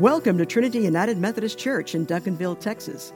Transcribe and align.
Welcome 0.00 0.38
to 0.38 0.46
Trinity 0.46 0.78
United 0.78 1.18
Methodist 1.18 1.58
Church 1.58 1.94
in 1.94 2.06
Duncanville, 2.06 2.58
Texas. 2.58 3.12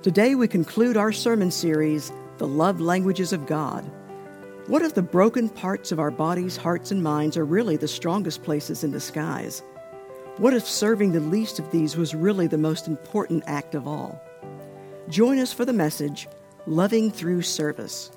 Today 0.00 0.34
we 0.34 0.48
conclude 0.48 0.96
our 0.96 1.12
sermon 1.12 1.50
series, 1.50 2.10
The 2.38 2.46
Love 2.46 2.80
Languages 2.80 3.34
of 3.34 3.44
God. 3.44 3.84
What 4.66 4.80
if 4.80 4.94
the 4.94 5.02
broken 5.02 5.50
parts 5.50 5.92
of 5.92 6.00
our 6.00 6.10
bodies, 6.10 6.56
hearts, 6.56 6.90
and 6.90 7.02
minds 7.02 7.36
are 7.36 7.44
really 7.44 7.76
the 7.76 7.86
strongest 7.86 8.44
places 8.44 8.82
in 8.82 8.90
disguise? 8.90 9.62
What 10.38 10.54
if 10.54 10.66
serving 10.66 11.12
the 11.12 11.20
least 11.20 11.58
of 11.58 11.70
these 11.70 11.98
was 11.98 12.14
really 12.14 12.46
the 12.46 12.56
most 12.56 12.88
important 12.88 13.44
act 13.46 13.74
of 13.74 13.86
all? 13.86 14.18
Join 15.10 15.38
us 15.38 15.52
for 15.52 15.66
the 15.66 15.74
message, 15.74 16.28
Loving 16.66 17.10
Through 17.10 17.42
Service. 17.42 18.10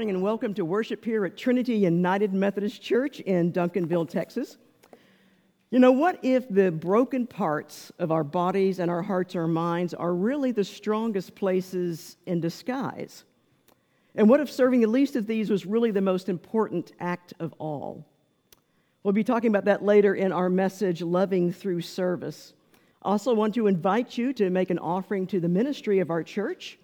Morning 0.00 0.14
and 0.16 0.22
welcome 0.22 0.54
to 0.54 0.64
worship 0.64 1.04
here 1.04 1.26
at 1.26 1.36
Trinity 1.36 1.74
United 1.74 2.32
Methodist 2.32 2.80
Church 2.80 3.20
in 3.20 3.52
Duncanville, 3.52 4.08
Texas. 4.08 4.56
You 5.70 5.78
know, 5.78 5.92
what 5.92 6.18
if 6.22 6.48
the 6.48 6.72
broken 6.72 7.26
parts 7.26 7.92
of 7.98 8.10
our 8.10 8.24
bodies 8.24 8.78
and 8.78 8.90
our 8.90 9.02
hearts 9.02 9.36
our 9.36 9.46
minds 9.46 9.92
are 9.92 10.14
really 10.14 10.52
the 10.52 10.64
strongest 10.64 11.34
places 11.34 12.16
in 12.24 12.40
disguise? 12.40 13.24
And 14.14 14.26
what 14.26 14.40
if 14.40 14.50
serving 14.50 14.80
the 14.80 14.86
least 14.86 15.16
of 15.16 15.26
these 15.26 15.50
was 15.50 15.66
really 15.66 15.90
the 15.90 16.00
most 16.00 16.30
important 16.30 16.92
act 16.98 17.34
of 17.38 17.52
all? 17.58 18.06
We'll 19.02 19.12
be 19.12 19.22
talking 19.22 19.50
about 19.50 19.66
that 19.66 19.84
later 19.84 20.14
in 20.14 20.32
our 20.32 20.48
message, 20.48 21.02
Loving 21.02 21.52
Through 21.52 21.82
Service. 21.82 22.54
I 23.02 23.10
also 23.10 23.34
want 23.34 23.52
to 23.56 23.66
invite 23.66 24.16
you 24.16 24.32
to 24.32 24.48
make 24.48 24.70
an 24.70 24.78
offering 24.78 25.26
to 25.26 25.40
the 25.40 25.48
ministry 25.50 25.98
of 25.98 26.08
our 26.08 26.22
church. 26.22 26.78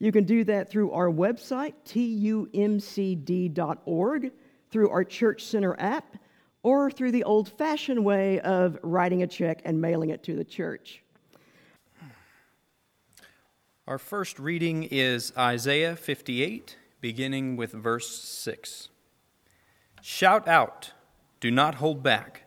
You 0.00 0.10
can 0.12 0.24
do 0.24 0.42
that 0.44 0.70
through 0.70 0.92
our 0.92 1.08
website, 1.08 1.74
tumcd.org, 1.84 2.32
through 4.70 4.90
our 4.90 5.04
Church 5.04 5.44
Center 5.44 5.76
app, 5.78 6.16
or 6.62 6.90
through 6.90 7.12
the 7.12 7.24
old 7.24 7.50
fashioned 7.50 8.02
way 8.02 8.40
of 8.40 8.78
writing 8.82 9.22
a 9.22 9.26
check 9.26 9.60
and 9.64 9.80
mailing 9.80 10.08
it 10.08 10.22
to 10.24 10.34
the 10.34 10.44
church. 10.44 11.02
Our 13.86 13.98
first 13.98 14.38
reading 14.38 14.84
is 14.84 15.32
Isaiah 15.36 15.96
58, 15.96 16.76
beginning 17.02 17.56
with 17.56 17.72
verse 17.72 18.08
6. 18.08 18.88
Shout 20.00 20.48
out, 20.48 20.92
do 21.40 21.50
not 21.50 21.74
hold 21.74 22.02
back. 22.02 22.44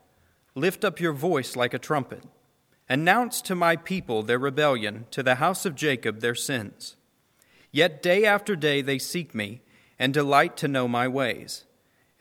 Lift 0.56 0.83
up 0.83 1.00
your 1.00 1.13
voice 1.13 1.56
like 1.56 1.75
a 1.75 1.80
trumpet. 1.80 2.23
Announce 2.89 3.41
to 3.44 3.53
my 3.53 3.75
people 3.75 4.23
their 4.23 4.39
rebellion, 4.39 5.06
to 5.11 5.22
the 5.22 5.35
house 5.35 5.66
of 5.67 5.75
Jacob 5.75 6.19
their 6.19 6.35
sins. 6.35 6.95
Yet 7.73 8.03
day 8.03 8.23
after 8.23 8.55
day 8.55 8.83
they 8.83 8.99
seek 8.99 9.33
me 9.33 9.61
and 9.97 10.13
delight 10.13 10.55
to 10.57 10.67
know 10.67 10.88
my 10.88 11.07
ways, 11.07 11.66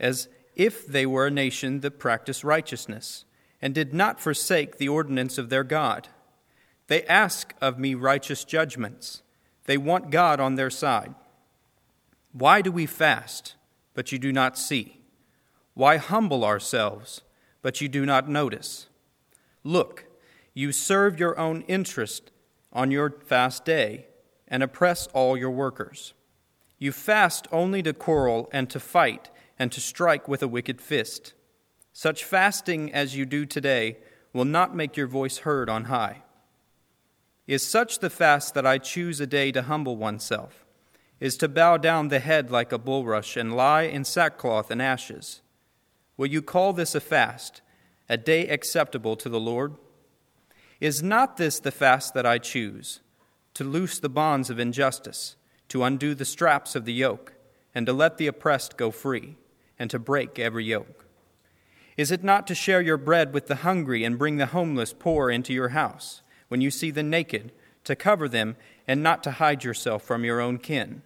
as 0.00 0.28
if 0.56 0.86
they 0.86 1.05
were 1.05 1.27
a 1.27 1.31
nation 1.31 1.81
that 1.81 1.98
practiced 1.98 2.42
righteousness 2.42 3.27
and 3.61 3.75
did 3.75 3.92
not 3.92 4.19
forsake 4.19 4.78
the 4.78 4.89
ordinance 4.89 5.36
of 5.36 5.50
their 5.50 5.62
God. 5.62 6.08
They 6.89 7.05
ask 7.05 7.55
of 7.61 7.78
me 7.78 7.95
righteous 7.95 8.45
judgments. 8.45 9.23
They 9.67 9.77
want 9.77 10.11
God 10.11 10.41
on 10.41 10.55
their 10.55 10.70
side. 10.70 11.14
Why 12.33 12.62
do 12.62 12.73
we 12.73 12.86
fast, 12.86 13.55
but 13.92 14.11
you 14.11 14.19
do 14.19 14.33
not 14.33 14.56
see? 14.56 15.03
Why 15.75 15.98
humble 15.98 16.47
ourselves, 16.47 17.20
but 17.61 17.83
you 17.83 17.89
do 17.89 18.06
not 18.06 18.27
notice? 18.27 18.89
Look, 19.64 20.06
you 20.55 20.73
serve 20.73 21.20
your 21.20 21.39
own 21.39 21.61
interest 21.62 22.30
on 22.73 22.91
your 22.91 23.11
fast 23.27 23.67
day 23.67 24.06
and 24.53 24.62
oppress 24.62 25.06
all 25.08 25.34
your 25.34 25.50
workers. 25.50 26.12
You 26.78 26.92
fast 26.92 27.48
only 27.50 27.83
to 27.84 27.95
quarrel 27.95 28.50
and 28.53 28.69
to 28.69 28.78
fight 28.78 29.31
and 29.58 29.72
to 29.72 29.81
strike 29.81 30.28
with 30.28 30.42
a 30.42 30.48
wicked 30.48 30.81
fist. 30.81 31.33
Such 31.95 32.23
fasting 32.23 32.92
as 32.92 33.17
you 33.17 33.24
do 33.24 33.46
today 33.46 33.96
will 34.35 34.45
not 34.45 34.77
make 34.77 34.95
your 34.95 35.07
voice 35.07 35.39
heard 35.39 35.70
on 35.70 35.85
high. 35.85 36.23
Is 37.46 37.67
such 37.67 38.01
the 38.01 38.11
fast 38.11 38.52
that 38.52 38.67
I 38.67 38.77
choose 38.77 39.20
a 39.20 39.27
day 39.27 39.52
to 39.52 39.62
humble 39.62 39.96
oneself, 39.96 40.67
is 41.18 41.36
to 41.39 41.48
bow 41.48 41.79
down 41.79 42.08
the 42.08 42.18
head 42.18 42.51
like 42.51 42.73
a 42.73 42.79
bulrush 42.79 43.39
and 43.39 43.57
lie 43.57 43.83
in 43.83 44.05
sackcloth 44.05 44.70
and 44.70 44.83
ashes? 44.83 45.41
Will 46.18 46.27
you 46.29 46.42
call 46.42 46.74
this 46.74 46.95
a 46.95 47.01
fast, 47.01 47.62
a 48.07 48.18
day 48.18 48.46
acceptable 48.48 49.17
to 49.17 49.30
the 49.30 49.41
Lord? 49.41 49.77
Is 50.79 51.02
not 51.02 51.39
this 51.39 51.58
the 51.58 51.70
fast 51.70 52.12
that 52.12 52.27
I 52.27 52.36
choose? 52.36 53.01
To 53.55 53.64
loose 53.64 53.98
the 53.98 54.08
bonds 54.08 54.51
of 54.51 54.58
injustice, 54.58 55.36
to 55.68 55.85
undo 55.85 56.14
the 56.14 56.24
straps 56.24 56.74
of 56.74 56.85
the 56.85 56.92
yoke, 56.92 57.35
and 57.74 57.86
to 57.86 57.92
let 57.92 58.18
the 58.18 58.27
oppressed 58.27 58.77
go 58.77 58.90
free, 58.90 59.36
and 59.79 59.90
to 59.90 59.98
break 59.98 60.39
every 60.39 60.64
yoke? 60.64 61.07
Is 61.96 62.11
it 62.11 62.24
not 62.24 62.46
to 62.46 62.55
share 62.55 62.80
your 62.80 62.96
bread 62.96 63.35
with 63.35 63.46
the 63.48 63.57
hungry 63.57 64.05
and 64.05 64.18
bring 64.18 64.36
the 64.36 64.46
homeless 64.46 64.92
poor 64.92 65.30
into 65.30 65.52
your 65.52 65.70
house, 65.70 66.23
when 66.48 66.61
you 66.61 66.70
see 66.70 66.91
the 66.91 67.02
naked, 67.02 67.52
to 67.85 67.96
cover 67.96 68.29
them, 68.29 68.57
and 68.86 69.02
not 69.02 69.23
to 69.24 69.33
hide 69.33 69.64
yourself 69.64 70.02
from 70.02 70.24
your 70.24 70.41
own 70.41 70.58
kin? 70.58 71.02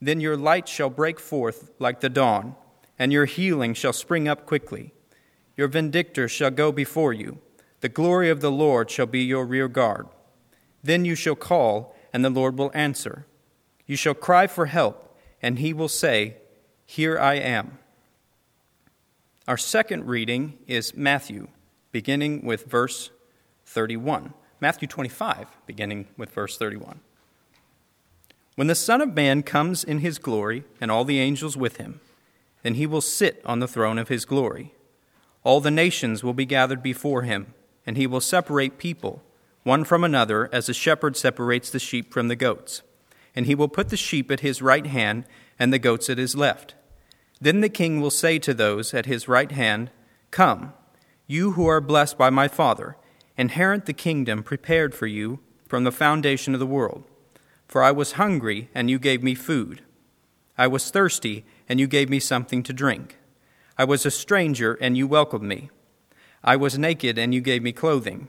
Then 0.00 0.20
your 0.20 0.36
light 0.36 0.68
shall 0.68 0.90
break 0.90 1.18
forth 1.20 1.70
like 1.78 2.00
the 2.00 2.08
dawn, 2.08 2.54
and 2.98 3.12
your 3.12 3.26
healing 3.26 3.74
shall 3.74 3.92
spring 3.92 4.26
up 4.28 4.46
quickly. 4.46 4.94
Your 5.56 5.68
vindictors 5.68 6.30
shall 6.30 6.50
go 6.50 6.72
before 6.72 7.12
you. 7.12 7.38
The 7.80 7.88
glory 7.88 8.30
of 8.30 8.40
the 8.40 8.50
Lord 8.50 8.90
shall 8.90 9.06
be 9.06 9.20
your 9.20 9.44
rear 9.44 9.68
guard. 9.68 10.06
Then 10.86 11.04
you 11.04 11.16
shall 11.16 11.34
call, 11.34 11.96
and 12.12 12.24
the 12.24 12.30
Lord 12.30 12.56
will 12.56 12.70
answer. 12.72 13.26
You 13.86 13.96
shall 13.96 14.14
cry 14.14 14.46
for 14.46 14.66
help, 14.66 15.18
and 15.42 15.58
he 15.58 15.72
will 15.72 15.88
say, 15.88 16.36
Here 16.84 17.18
I 17.18 17.34
am. 17.34 17.78
Our 19.48 19.56
second 19.56 20.06
reading 20.06 20.58
is 20.68 20.96
Matthew, 20.96 21.48
beginning 21.90 22.44
with 22.44 22.66
verse 22.66 23.10
31. 23.64 24.32
Matthew 24.60 24.86
25, 24.86 25.48
beginning 25.66 26.06
with 26.16 26.30
verse 26.30 26.56
31. 26.56 27.00
When 28.54 28.68
the 28.68 28.76
Son 28.76 29.00
of 29.00 29.12
Man 29.12 29.42
comes 29.42 29.82
in 29.82 29.98
his 29.98 30.18
glory, 30.18 30.62
and 30.80 30.88
all 30.88 31.04
the 31.04 31.18
angels 31.18 31.56
with 31.56 31.78
him, 31.78 32.00
then 32.62 32.74
he 32.74 32.86
will 32.86 33.00
sit 33.00 33.42
on 33.44 33.58
the 33.58 33.68
throne 33.68 33.98
of 33.98 34.08
his 34.08 34.24
glory. 34.24 34.72
All 35.42 35.60
the 35.60 35.72
nations 35.72 36.22
will 36.22 36.32
be 36.32 36.46
gathered 36.46 36.80
before 36.80 37.22
him, 37.22 37.54
and 37.84 37.96
he 37.96 38.06
will 38.06 38.20
separate 38.20 38.78
people 38.78 39.24
one 39.66 39.82
from 39.82 40.04
another, 40.04 40.48
as 40.52 40.68
a 40.68 40.72
shepherd 40.74 41.16
separates 41.16 41.70
the 41.70 41.80
sheep 41.80 42.12
from 42.12 42.28
the 42.28 42.36
goats. 42.36 42.82
And 43.34 43.46
he 43.46 43.54
will 43.56 43.66
put 43.66 43.88
the 43.88 43.96
sheep 43.96 44.30
at 44.30 44.38
his 44.38 44.62
right 44.62 44.86
hand 44.86 45.24
and 45.58 45.72
the 45.72 45.80
goats 45.80 46.08
at 46.08 46.18
his 46.18 46.36
left. 46.36 46.76
Then 47.40 47.62
the 47.62 47.68
king 47.68 48.00
will 48.00 48.12
say 48.12 48.38
to 48.38 48.54
those 48.54 48.94
at 48.94 49.06
his 49.06 49.26
right 49.26 49.50
hand, 49.50 49.90
Come, 50.30 50.72
you 51.26 51.52
who 51.52 51.66
are 51.66 51.80
blessed 51.80 52.16
by 52.16 52.30
my 52.30 52.46
Father, 52.46 52.96
inherit 53.36 53.86
the 53.86 53.92
kingdom 53.92 54.44
prepared 54.44 54.94
for 54.94 55.08
you 55.08 55.40
from 55.66 55.82
the 55.82 55.90
foundation 55.90 56.54
of 56.54 56.60
the 56.60 56.66
world. 56.66 57.02
For 57.66 57.82
I 57.82 57.90
was 57.90 58.12
hungry, 58.12 58.70
and 58.72 58.88
you 58.88 59.00
gave 59.00 59.20
me 59.20 59.34
food. 59.34 59.82
I 60.56 60.68
was 60.68 60.92
thirsty, 60.92 61.44
and 61.68 61.80
you 61.80 61.88
gave 61.88 62.08
me 62.08 62.20
something 62.20 62.62
to 62.62 62.72
drink. 62.72 63.18
I 63.76 63.82
was 63.82 64.06
a 64.06 64.12
stranger, 64.12 64.74
and 64.74 64.96
you 64.96 65.08
welcomed 65.08 65.48
me. 65.48 65.70
I 66.44 66.54
was 66.54 66.78
naked, 66.78 67.18
and 67.18 67.34
you 67.34 67.40
gave 67.40 67.64
me 67.64 67.72
clothing. 67.72 68.28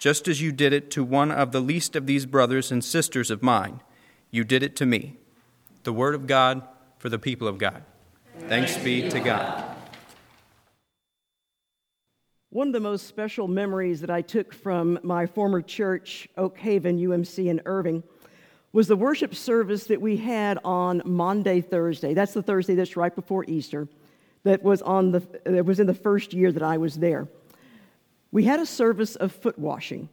just 0.00 0.26
as 0.26 0.40
you 0.40 0.50
did 0.50 0.72
it 0.72 0.90
to 0.90 1.04
one 1.04 1.30
of 1.30 1.52
the 1.52 1.60
least 1.60 1.94
of 1.94 2.06
these 2.06 2.24
brothers 2.24 2.72
and 2.72 2.82
sisters 2.82 3.30
of 3.30 3.42
mine, 3.42 3.82
you 4.30 4.42
did 4.42 4.62
it 4.62 4.74
to 4.74 4.86
me. 4.86 5.18
The 5.82 5.92
word 5.92 6.14
of 6.14 6.26
God 6.26 6.62
for 6.98 7.10
the 7.10 7.18
people 7.18 7.46
of 7.46 7.58
God. 7.58 7.84
Thanks 8.48 8.78
be 8.78 9.08
to 9.10 9.20
God. 9.20 9.62
One 12.48 12.68
of 12.68 12.72
the 12.72 12.80
most 12.80 13.06
special 13.06 13.46
memories 13.46 14.00
that 14.00 14.10
I 14.10 14.22
took 14.22 14.54
from 14.54 14.98
my 15.02 15.26
former 15.26 15.60
church, 15.60 16.28
Oak 16.38 16.56
Haven 16.56 16.98
UMC 16.98 17.48
in 17.48 17.60
Irving, 17.66 18.02
was 18.72 18.88
the 18.88 18.96
worship 18.96 19.34
service 19.34 19.84
that 19.84 20.00
we 20.00 20.16
had 20.16 20.58
on 20.64 21.02
Maundy, 21.04 21.60
Thursday. 21.60 22.14
That's 22.14 22.32
the 22.32 22.42
Thursday 22.42 22.74
that's 22.74 22.96
right 22.96 23.14
before 23.14 23.44
Easter. 23.44 23.86
That 24.44 24.62
was 24.62 24.80
on 24.80 25.10
the 25.10 25.20
that 25.44 25.66
was 25.66 25.78
in 25.78 25.86
the 25.86 25.94
first 25.94 26.32
year 26.32 26.50
that 26.50 26.62
I 26.62 26.78
was 26.78 26.96
there 26.96 27.28
we 28.32 28.44
had 28.44 28.60
a 28.60 28.66
service 28.66 29.16
of 29.16 29.32
foot 29.32 29.58
washing 29.58 30.08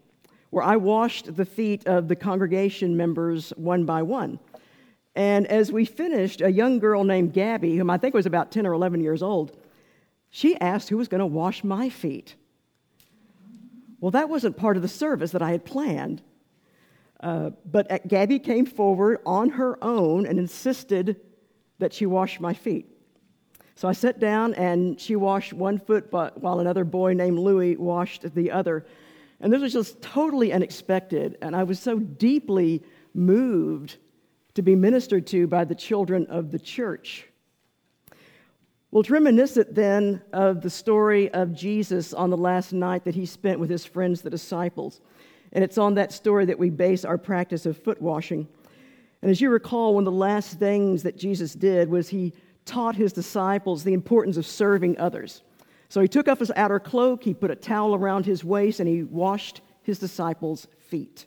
where 0.50 0.64
I 0.64 0.78
washed 0.78 1.36
the 1.36 1.46
feet 1.46 1.86
of 1.88 2.08
the 2.08 2.16
congregation 2.16 2.96
members 2.96 3.52
one 3.58 3.86
by 3.86 4.02
one. 4.02 4.40
And 5.16 5.48
as 5.48 5.72
we 5.72 5.86
finished, 5.86 6.42
a 6.42 6.52
young 6.52 6.80
girl 6.80 7.04
named 7.04 7.34
Gabby, 7.34 7.76
whom 7.76 7.90
I 7.90 7.98
think 7.98 8.14
was 8.14 8.26
about 8.26 8.52
10 8.52 8.66
or 8.66 8.74
11 8.74 9.02
years 9.02 9.24
old, 9.24 9.58
she 10.30 10.60
asked 10.60 10.90
who 10.90 10.98
was 10.98 11.08
going 11.08 11.20
to 11.20 11.26
wash 11.26 11.64
my 11.64 11.90
feet. 11.90 12.36
Well, 14.00 14.12
that 14.12 14.30
wasn't 14.30 14.58
part 14.58 14.76
of 14.78 14.84
the 14.84 14.88
service 14.88 15.32
that 15.32 15.42
I 15.42 15.52
had 15.52 15.66
planned. 15.66 16.22
Uh, 17.20 17.50
but 17.66 18.08
Gabby 18.08 18.38
came 18.38 18.66
forward 18.66 19.20
on 19.26 19.50
her 19.50 19.84
own 19.84 20.28
and 20.28 20.38
insisted 20.38 21.20
that 21.80 21.94
she 21.94 22.06
wash 22.06 22.40
my 22.40 22.54
feet. 22.54 22.97
So 23.78 23.88
I 23.88 23.94
sat 23.94 24.20
down 24.20 24.56
and 24.56 25.00
she 25.00 25.16
washed 25.16 25.54
one 25.54 25.78
foot 25.78 26.12
while 26.12 26.60
another 26.60 26.84
boy 26.84 27.14
named 27.14 27.38
Louis 27.38 27.78
washed 27.78 28.34
the 28.34 28.50
other. 28.50 28.88
And 29.40 29.54
this 29.54 29.62
was 29.62 29.72
just 29.72 30.02
totally 30.02 30.52
unexpected. 30.52 31.38
And 31.44 31.56
I 31.56 31.62
was 31.62 31.80
so 31.80 32.00
deeply 32.00 32.82
moved 33.14 33.98
to 34.56 34.64
be 34.64 34.76
ministered 34.76 35.28
to 35.28 35.46
by 35.46 35.64
the 35.64 35.76
children 35.76 36.26
of 36.26 36.50
the 36.50 36.58
church. 36.58 37.28
Well, 38.90 39.02
it's 39.02 39.12
reminiscent 39.12 39.76
then 39.76 40.24
of 40.34 40.62
the 40.62 40.72
story 40.72 41.32
of 41.32 41.54
Jesus 41.54 42.16
on 42.16 42.32
the 42.32 42.38
last 42.38 42.74
night 42.74 43.04
that 43.04 43.14
he 43.14 43.28
spent 43.28 43.60
with 43.60 43.70
his 43.70 43.86
friends, 43.86 44.24
the 44.24 44.32
disciples. 44.32 45.02
And 45.54 45.64
it's 45.64 45.78
on 45.78 45.94
that 45.94 46.12
story 46.12 46.46
that 46.46 46.58
we 46.58 46.72
base 46.72 47.06
our 47.06 47.20
practice 47.20 47.68
of 47.68 47.78
foot 47.78 48.02
washing. 48.02 48.48
And 49.22 49.30
as 49.30 49.40
you 49.40 49.52
recall, 49.52 49.94
one 49.94 50.08
of 50.08 50.12
the 50.12 50.20
last 50.20 50.58
things 50.58 51.04
that 51.04 51.16
Jesus 51.16 51.54
did 51.54 51.90
was 51.90 52.10
he 52.10 52.34
taught 52.68 52.96
his 52.96 53.14
disciples 53.14 53.84
the 53.84 53.94
importance 53.94 54.38
of 54.38 54.46
serving 54.46 55.00
others. 55.00 55.42
So 55.90 56.02
he 56.02 56.08
took 56.08 56.28
off 56.28 56.40
his 56.40 56.52
outer 56.56 56.80
cloak, 56.80 57.24
he 57.24 57.34
put 57.34 57.50
a 57.50 57.56
towel 57.56 57.96
around 57.96 58.26
his 58.26 58.44
waist, 58.44 58.80
and 58.80 58.88
he 58.88 59.04
washed 59.04 59.62
his 59.84 59.98
disciples' 59.98 60.68
feet. 60.78 61.26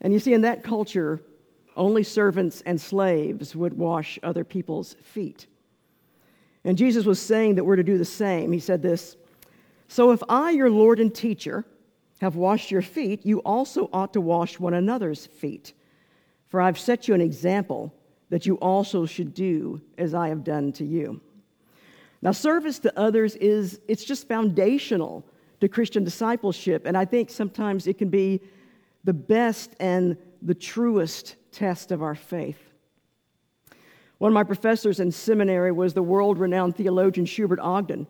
And 0.00 0.12
you 0.12 0.18
see, 0.18 0.34
in 0.34 0.42
that 0.42 0.62
culture, 0.62 1.22
only 1.76 2.02
servants 2.02 2.62
and 2.66 2.80
slaves 2.80 3.54
would 3.54 3.74
wash 3.74 4.18
other 4.22 4.44
people's 4.44 4.96
feet. 5.02 5.46
And 6.64 6.76
Jesus 6.76 7.04
was 7.04 7.20
saying 7.20 7.54
that 7.54 7.64
we're 7.64 7.76
to 7.76 7.82
do 7.82 7.98
the 7.98 8.04
same. 8.04 8.52
He 8.52 8.58
said 8.58 8.82
this 8.82 9.16
So 9.88 10.10
if 10.10 10.22
I, 10.28 10.50
your 10.50 10.70
Lord 10.70 10.98
and 10.98 11.14
teacher, 11.14 11.64
have 12.20 12.36
washed 12.36 12.70
your 12.70 12.82
feet, 12.82 13.24
you 13.24 13.38
also 13.40 13.88
ought 13.92 14.12
to 14.14 14.20
wash 14.20 14.58
one 14.58 14.74
another's 14.74 15.26
feet. 15.26 15.74
For 16.48 16.60
I've 16.60 16.78
set 16.78 17.08
you 17.08 17.14
an 17.14 17.20
example 17.20 17.92
that 18.34 18.46
you 18.46 18.56
also 18.56 19.06
should 19.06 19.32
do 19.32 19.80
as 19.96 20.12
I 20.12 20.26
have 20.26 20.42
done 20.42 20.72
to 20.72 20.84
you. 20.84 21.20
Now, 22.20 22.32
service 22.32 22.80
to 22.80 22.98
others 22.98 23.36
is 23.36 23.78
it's 23.86 24.02
just 24.02 24.26
foundational 24.26 25.24
to 25.60 25.68
Christian 25.68 26.02
discipleship, 26.02 26.84
and 26.84 26.96
I 26.96 27.04
think 27.04 27.30
sometimes 27.30 27.86
it 27.86 27.96
can 27.96 28.08
be 28.08 28.40
the 29.04 29.12
best 29.12 29.76
and 29.78 30.16
the 30.42 30.52
truest 30.52 31.36
test 31.52 31.92
of 31.92 32.02
our 32.02 32.16
faith. 32.16 32.58
One 34.18 34.32
of 34.32 34.34
my 34.34 34.42
professors 34.42 34.98
in 34.98 35.12
seminary 35.12 35.70
was 35.70 35.94
the 35.94 36.02
world 36.02 36.36
renowned 36.36 36.74
theologian 36.74 37.26
Schubert 37.26 37.60
Ogden. 37.60 38.04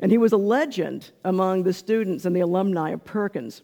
And 0.00 0.10
he 0.10 0.18
was 0.18 0.32
a 0.32 0.36
legend 0.36 1.12
among 1.24 1.62
the 1.62 1.72
students 1.72 2.24
and 2.24 2.34
the 2.34 2.40
alumni 2.40 2.90
of 2.90 3.04
Perkins. 3.04 3.62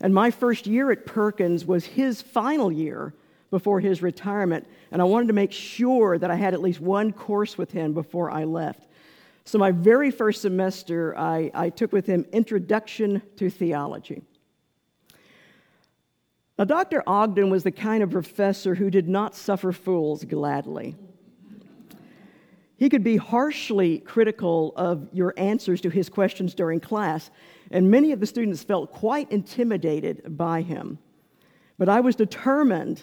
And 0.00 0.12
my 0.12 0.32
first 0.32 0.66
year 0.66 0.90
at 0.90 1.06
Perkins 1.06 1.64
was 1.64 1.84
his 1.84 2.20
final 2.20 2.72
year 2.72 3.14
before 3.50 3.80
his 3.80 4.02
retirement. 4.02 4.66
And 4.90 5.02
I 5.02 5.04
wanted 5.04 5.28
to 5.28 5.32
make 5.32 5.52
sure 5.52 6.18
that 6.18 6.30
I 6.30 6.36
had 6.36 6.54
at 6.54 6.60
least 6.60 6.80
one 6.80 7.12
course 7.12 7.58
with 7.58 7.72
him 7.72 7.92
before 7.92 8.30
I 8.30 8.44
left. 8.44 8.86
So, 9.44 9.58
my 9.58 9.72
very 9.72 10.10
first 10.10 10.42
semester, 10.42 11.16
I, 11.18 11.50
I 11.54 11.70
took 11.70 11.92
with 11.92 12.06
him 12.06 12.26
Introduction 12.32 13.22
to 13.36 13.50
Theology. 13.50 14.22
Now, 16.58 16.64
Dr. 16.66 17.02
Ogden 17.06 17.48
was 17.48 17.64
the 17.64 17.72
kind 17.72 18.02
of 18.02 18.10
professor 18.10 18.74
who 18.74 18.90
did 18.90 19.08
not 19.08 19.34
suffer 19.34 19.72
fools 19.72 20.24
gladly. 20.24 20.94
He 22.76 22.88
could 22.88 23.02
be 23.02 23.16
harshly 23.16 23.98
critical 23.98 24.72
of 24.76 25.08
your 25.12 25.34
answers 25.36 25.80
to 25.80 25.90
his 25.90 26.08
questions 26.08 26.54
during 26.54 26.80
class, 26.80 27.30
and 27.70 27.90
many 27.90 28.12
of 28.12 28.20
the 28.20 28.26
students 28.26 28.62
felt 28.62 28.92
quite 28.92 29.30
intimidated 29.32 30.36
by 30.36 30.62
him. 30.62 30.98
But 31.78 31.88
I 31.88 32.00
was 32.00 32.14
determined 32.14 33.02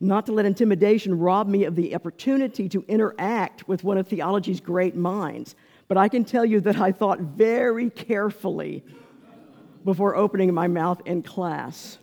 not 0.00 0.26
to 0.26 0.32
let 0.32 0.44
intimidation 0.44 1.18
rob 1.18 1.48
me 1.48 1.64
of 1.64 1.74
the 1.74 1.94
opportunity 1.94 2.68
to 2.68 2.84
interact 2.86 3.66
with 3.66 3.82
one 3.82 3.96
of 3.96 4.06
theology's 4.06 4.60
great 4.60 4.94
minds. 4.94 5.54
But 5.88 5.96
I 5.96 6.08
can 6.08 6.24
tell 6.24 6.44
you 6.44 6.60
that 6.60 6.78
I 6.78 6.92
thought 6.92 7.20
very 7.20 7.90
carefully 7.90 8.84
before 9.84 10.16
opening 10.16 10.52
my 10.52 10.66
mouth 10.66 11.00
in 11.06 11.22
class. 11.22 11.98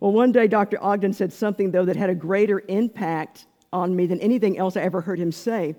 Well, 0.00 0.12
one 0.12 0.32
day 0.32 0.46
Dr. 0.46 0.82
Ogden 0.82 1.12
said 1.12 1.32
something, 1.32 1.70
though, 1.70 1.84
that 1.84 1.96
had 1.96 2.10
a 2.10 2.14
greater 2.14 2.62
impact 2.68 3.46
on 3.72 3.94
me 3.94 4.06
than 4.06 4.20
anything 4.20 4.58
else 4.58 4.76
I 4.76 4.82
ever 4.82 5.00
heard 5.00 5.18
him 5.18 5.32
say. 5.32 5.74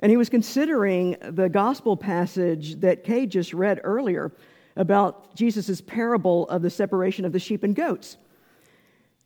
And 0.00 0.10
he 0.10 0.16
was 0.16 0.28
considering 0.28 1.16
the 1.20 1.48
gospel 1.48 1.96
passage 1.96 2.80
that 2.80 3.04
Kay 3.04 3.26
just 3.26 3.52
read 3.52 3.80
earlier 3.84 4.32
about 4.76 5.34
Jesus' 5.36 5.80
parable 5.80 6.48
of 6.48 6.62
the 6.62 6.70
separation 6.70 7.24
of 7.24 7.32
the 7.32 7.38
sheep 7.38 7.62
and 7.62 7.76
goats. 7.76 8.16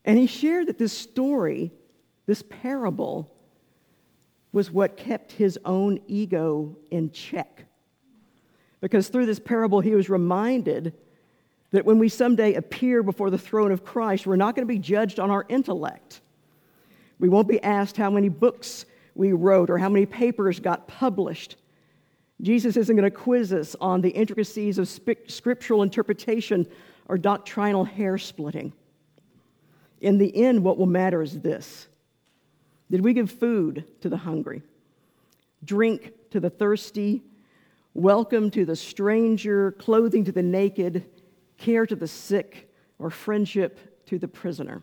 And 0.07 0.17
he 0.19 0.27
shared 0.27 0.69
that 0.69 0.79
this 0.79 0.93
story, 0.93 1.73
this 2.27 2.43
parable, 2.43 3.31
was 4.53 4.71
what 4.71 4.97
kept 4.97 5.33
his 5.33 5.59
own 5.65 6.01
ego 6.07 6.77
in 6.91 7.11
check. 7.11 7.67
Because 8.81 9.09
through 9.09 9.27
this 9.27 9.41
parable, 9.41 9.81
he 9.81 9.95
was 9.95 10.09
reminded 10.09 10.95
that 11.73 11.85
when 11.85 11.99
we 11.99 12.09
someday 12.09 12.55
appear 12.55 13.03
before 13.03 13.31
the 13.31 13.37
throne 13.39 13.73
of 13.73 13.85
Christ, 13.85 14.27
we're 14.27 14.37
not 14.37 14.55
going 14.55 14.67
to 14.67 14.73
be 14.73 14.79
judged 14.79 15.19
on 15.19 15.31
our 15.31 15.45
intellect. 15.49 16.21
We 17.19 17.29
won't 17.29 17.49
be 17.49 17.63
asked 17.63 17.97
how 17.97 18.11
many 18.11 18.29
books 18.29 18.87
we 19.15 19.33
wrote 19.33 19.71
or 19.71 19.79
how 19.79 19.89
many 19.89 20.07
papers 20.07 20.61
got 20.61 20.87
published. 20.87 21.57
Jesus 22.41 22.77
isn't 22.77 22.95
going 22.95 23.11
to 23.11 23.17
quiz 23.17 23.53
us 23.53 23.75
on 23.81 24.03
the 24.03 24.11
intricacies 24.11 24.79
of 24.79 24.89
scriptural 25.27 25.83
interpretation 25.83 26.67
or 27.09 27.19
doctrinal 27.19 27.85
hair 27.85 28.19
splitting. 28.19 28.73
In 30.01 30.19
the 30.19 30.37
end, 30.37 30.63
what 30.63 30.79
will 30.79 30.87
matter 30.87 31.23
is 31.23 31.41
this. 31.41 31.87
Did 32.91 33.03
we 33.03 33.13
give 33.13 33.31
food 33.31 33.85
to 34.01 34.09
the 34.09 34.17
hungry, 34.17 34.63
drink 35.65 36.13
to 36.31 36.39
the 36.39 36.51
thirsty, 36.51 37.23
welcome 37.95 38.51
to 38.53 38.65
the 38.65 38.77
stranger, 38.77 39.73
clothing 39.73 40.25
to 40.25 40.33
the 40.33 40.43
naked, 40.43 41.05
care 41.57 41.87
to 41.87 41.97
the 41.97 42.07
sick, 42.07 42.71
or 42.99 43.11
friendship 43.11 44.07
to 44.07 44.19
the 44.19 44.29
prisoner? 44.29 44.83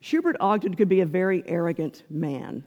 Schubert 0.00 0.36
Ogden 0.40 0.74
could 0.74 0.88
be 0.88 1.00
a 1.00 1.06
very 1.06 1.44
arrogant 1.46 2.02
man, 2.10 2.64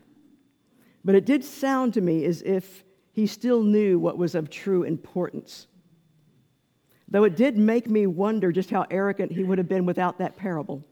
but 1.03 1.15
it 1.15 1.25
did 1.25 1.43
sound 1.43 1.93
to 1.93 2.01
me 2.01 2.25
as 2.25 2.41
if 2.41 2.83
he 3.11 3.27
still 3.27 3.61
knew 3.61 3.99
what 3.99 4.17
was 4.17 4.33
of 4.33 4.49
true 4.49 4.83
importance. 4.83 5.67
Though 7.07 7.23
it 7.23 7.35
did 7.35 7.57
make 7.57 7.89
me 7.89 8.07
wonder 8.07 8.51
just 8.51 8.69
how 8.69 8.85
arrogant 8.89 9.31
he 9.31 9.43
would 9.43 9.57
have 9.57 9.69
been 9.69 9.85
without 9.85 10.17
that 10.19 10.35
parable. 10.35 10.83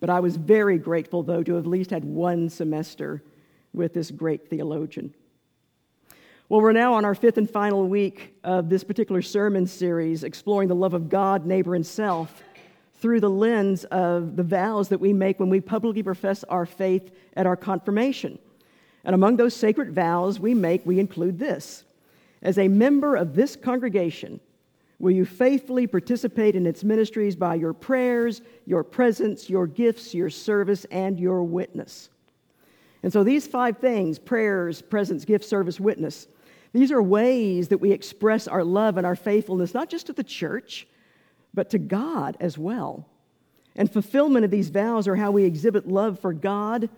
but 0.00 0.10
I 0.10 0.20
was 0.20 0.36
very 0.36 0.78
grateful, 0.78 1.22
though, 1.22 1.42
to 1.42 1.54
have 1.54 1.64
at 1.64 1.70
least 1.70 1.90
had 1.90 2.04
one 2.04 2.48
semester 2.48 3.22
with 3.72 3.94
this 3.94 4.10
great 4.10 4.48
theologian. 4.48 5.14
Well, 6.48 6.60
we're 6.60 6.72
now 6.72 6.94
on 6.94 7.04
our 7.04 7.14
fifth 7.14 7.38
and 7.38 7.48
final 7.48 7.88
week 7.88 8.34
of 8.44 8.68
this 8.68 8.84
particular 8.84 9.22
sermon 9.22 9.66
series, 9.66 10.22
exploring 10.22 10.68
the 10.68 10.74
love 10.74 10.92
of 10.92 11.08
God, 11.08 11.46
neighbor, 11.46 11.74
and 11.74 11.86
self 11.86 12.42
through 13.00 13.20
the 13.20 13.30
lens 13.30 13.84
of 13.84 14.36
the 14.36 14.42
vows 14.42 14.88
that 14.90 15.00
we 15.00 15.12
make 15.12 15.40
when 15.40 15.48
we 15.48 15.60
publicly 15.60 16.02
profess 16.02 16.44
our 16.44 16.66
faith 16.66 17.10
at 17.34 17.46
our 17.46 17.56
confirmation. 17.56 18.38
And 19.04 19.14
among 19.14 19.36
those 19.36 19.56
sacred 19.56 19.92
vows 19.92 20.38
we 20.38 20.54
make, 20.54 20.86
we 20.86 21.00
include 21.00 21.38
this 21.38 21.84
As 22.42 22.58
a 22.58 22.68
member 22.68 23.16
of 23.16 23.34
this 23.34 23.56
congregation, 23.56 24.40
will 24.98 25.12
you 25.12 25.24
faithfully 25.24 25.86
participate 25.86 26.56
in 26.56 26.66
its 26.66 26.84
ministries 26.84 27.36
by 27.36 27.54
your 27.54 27.72
prayers, 27.72 28.42
your 28.66 28.82
presence, 28.84 29.48
your 29.48 29.66
gifts, 29.66 30.14
your 30.14 30.30
service, 30.30 30.84
and 30.90 31.18
your 31.18 31.44
witness? 31.44 32.10
And 33.02 33.12
so 33.12 33.24
these 33.24 33.46
five 33.46 33.78
things 33.78 34.18
prayers, 34.18 34.82
presence, 34.82 35.24
gift, 35.24 35.44
service, 35.44 35.80
witness 35.80 36.28
these 36.72 36.90
are 36.90 37.02
ways 37.02 37.68
that 37.68 37.78
we 37.78 37.92
express 37.92 38.48
our 38.48 38.64
love 38.64 38.96
and 38.96 39.06
our 39.06 39.16
faithfulness, 39.16 39.74
not 39.74 39.90
just 39.90 40.06
to 40.06 40.12
the 40.12 40.24
church 40.24 40.86
but 41.54 41.68
to 41.70 41.78
God 41.78 42.38
as 42.40 42.56
well. 42.56 43.06
And 43.76 43.92
fulfillment 43.92 44.46
of 44.46 44.50
these 44.50 44.70
vows 44.70 45.06
are 45.06 45.16
how 45.16 45.30
we 45.30 45.44
exhibit 45.44 45.86
love 45.86 46.18
for 46.18 46.32
God, 46.32 46.88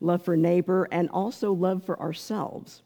love 0.00 0.22
for 0.22 0.34
neighbor, 0.34 0.88
and 0.90 1.10
also 1.10 1.52
love 1.52 1.84
for 1.84 2.00
ourselves. 2.00 2.82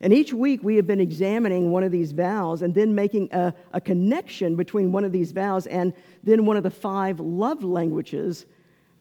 And 0.00 0.12
each 0.12 0.32
week 0.32 0.62
we 0.62 0.76
have 0.76 0.86
been 0.86 1.00
examining 1.00 1.70
one 1.70 1.84
of 1.84 1.92
these 1.92 2.12
vows 2.12 2.62
and 2.62 2.74
then 2.74 2.94
making 2.94 3.28
a, 3.32 3.52
a 3.72 3.80
connection 3.80 4.56
between 4.56 4.92
one 4.92 5.04
of 5.04 5.12
these 5.12 5.32
vows 5.32 5.66
and 5.66 5.92
then 6.24 6.46
one 6.46 6.56
of 6.56 6.62
the 6.62 6.70
five 6.70 7.20
love 7.20 7.62
languages 7.62 8.46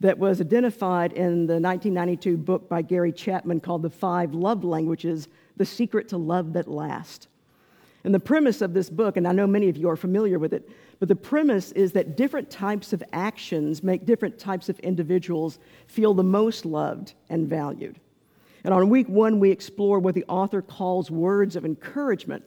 that 0.01 0.17
was 0.17 0.41
identified 0.41 1.13
in 1.13 1.45
the 1.45 1.59
1992 1.59 2.37
book 2.37 2.67
by 2.67 2.81
Gary 2.81 3.11
Chapman 3.11 3.61
called 3.61 3.81
The 3.81 3.89
Five 3.89 4.33
Love 4.33 4.63
Languages 4.63 5.27
The 5.57 5.65
Secret 5.65 6.09
to 6.09 6.17
Love 6.17 6.53
That 6.53 6.67
Lasts. 6.67 7.27
And 8.03 8.13
the 8.13 8.19
premise 8.19 8.61
of 8.61 8.73
this 8.73 8.89
book, 8.89 9.17
and 9.17 9.27
I 9.27 9.33
know 9.33 9.47
many 9.47 9.67
of 9.67 9.75
you 9.75 9.89
are 9.89 9.97
familiar 9.97 10.39
with 10.39 10.53
it, 10.53 10.69
but 10.99 11.09
the 11.09 11.15
premise 11.15 11.71
is 11.73 11.91
that 11.93 12.15
different 12.15 12.49
types 12.49 12.93
of 12.93 13.03
actions 13.11 13.83
make 13.83 14.05
different 14.05 14.39
types 14.39 14.69
of 14.69 14.79
individuals 14.79 15.59
feel 15.87 16.13
the 16.13 16.23
most 16.23 16.65
loved 16.65 17.13
and 17.29 17.47
valued. 17.47 17.99
And 18.63 18.73
on 18.73 18.89
week 18.89 19.07
one, 19.07 19.39
we 19.39 19.51
explored 19.51 20.03
what 20.03 20.15
the 20.15 20.25
author 20.27 20.61
calls 20.61 21.09
words 21.09 21.55
of 21.55 21.65
encouragement. 21.65 22.43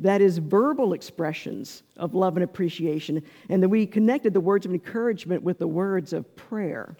That 0.00 0.22
is, 0.22 0.38
verbal 0.38 0.94
expressions 0.94 1.82
of 1.98 2.14
love 2.14 2.36
and 2.36 2.44
appreciation. 2.44 3.22
And 3.50 3.62
then 3.62 3.68
we 3.68 3.86
connected 3.86 4.32
the 4.32 4.40
words 4.40 4.64
of 4.64 4.72
encouragement 4.72 5.42
with 5.42 5.58
the 5.58 5.68
words 5.68 6.12
of 6.14 6.34
prayer. 6.36 6.96